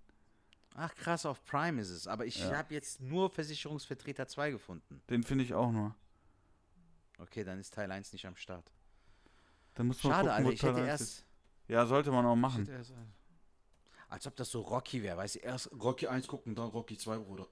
[0.74, 2.06] Ach krass, auf Prime ist es.
[2.06, 2.56] Aber ich Ja.
[2.56, 5.02] habe jetzt nur Versicherungsvertreter 2 gefunden.
[5.10, 5.94] Den finde ich auch nur.
[7.18, 8.70] Okay, dann ist Teil 1 nicht am Start.
[9.74, 10.52] Dann muss man Schade, gucken, Alter.
[10.54, 11.02] Ich hätte Teil eins erst.
[11.02, 11.26] ist.
[11.68, 12.60] Ja, sollte man auch machen.
[12.62, 12.92] hätte erst
[14.08, 15.38] als ob das so Rocky wäre, weißt du?
[15.38, 17.46] Erst Rocky 1 gucken, dann Rocky 2, Bruder.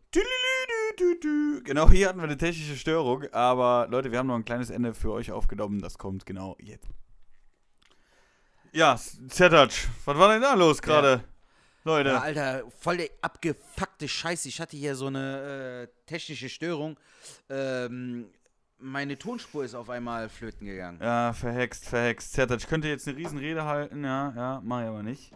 [1.64, 4.92] Genau, hier hatten wir eine technische Störung, aber Leute, wir haben noch ein kleines Ende
[4.92, 5.80] für euch aufgenommen.
[5.80, 6.86] Das kommt genau jetzt.
[8.73, 8.99] Ja,
[9.29, 9.71] Zertac,
[10.05, 11.25] was war denn da los gerade?
[11.85, 14.49] Leute, Ja, Alter, voll der abgefuckte Scheiße.
[14.49, 16.99] Ich hatte hier so eine äh, technische Störung.
[17.49, 18.27] Ähm,
[18.79, 20.99] meine Tonspur ist auf einmal flöten gegangen.
[21.03, 22.33] ja, verhext, verhext.
[22.33, 25.33] Zertac, ich könnte jetzt eine Riesenrede halten, ja, ja, mach ich aber nicht.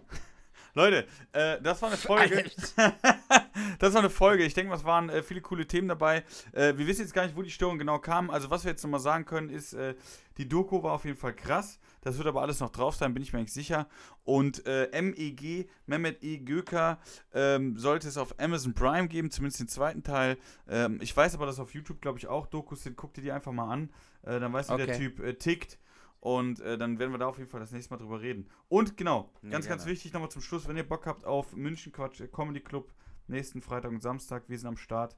[0.75, 2.51] Leute, äh, das war eine Folge.
[3.79, 4.45] das war eine Folge.
[4.45, 6.25] Ich denke, es waren äh, viele coole Themen dabei.
[6.53, 8.29] Äh, wir wissen jetzt gar nicht, wo die Störung genau kam.
[8.29, 9.95] Also, was wir jetzt nochmal sagen können, ist, äh,
[10.37, 11.79] die Doku war auf jeden Fall krass.
[12.01, 13.89] Das wird aber alles noch drauf sein, bin ich mir eigentlich sicher.
[14.25, 16.39] Und äh, MEG, Mehmet E.
[16.39, 16.99] Göker,
[17.33, 20.37] ähm, sollte es auf Amazon Prime geben, zumindest den zweiten Teil.
[20.69, 22.97] Ähm, ich weiß aber, dass auf YouTube, glaube ich, auch Dokus sind.
[22.97, 23.91] Guck dir die einfach mal an.
[24.23, 24.99] Äh, dann weißt du, wie der Okay.
[24.99, 25.79] Typ äh, tickt.
[26.25, 28.49] Und äh, dann werden wir da auf jeden Fall das nächste Mal drüber reden.
[28.71, 29.93] Und genau, Ja, ganz, ganz gerne.
[29.93, 32.91] wichtig nochmal zum Schluss, wenn ihr Bock habt auf München Quatsch äh, Comedy Club
[33.27, 35.15] nächsten Freitag und Samstag, wir sind am Start.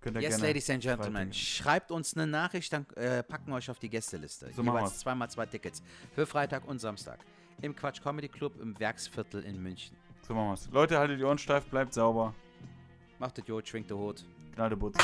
[0.00, 0.48] Könnt ihr Yes, gerne.
[0.48, 4.50] ladies and gentlemen, schreibt uns eine Nachricht, dann äh, packen wir euch auf die Gästeliste.
[4.52, 5.80] So Jeweils zweimal zwei Tickets
[6.12, 7.20] für Freitag und Samstag.
[7.62, 9.96] Im Quatsch Comedy Club im Werksviertel in München.
[10.26, 10.68] So machen wir's.
[10.72, 12.34] Leute, haltet die Ohren steif, bleibt sauber.
[13.20, 14.24] Macht es gut, schwingt der Hut.
[14.56, 14.98] Gnade Butze.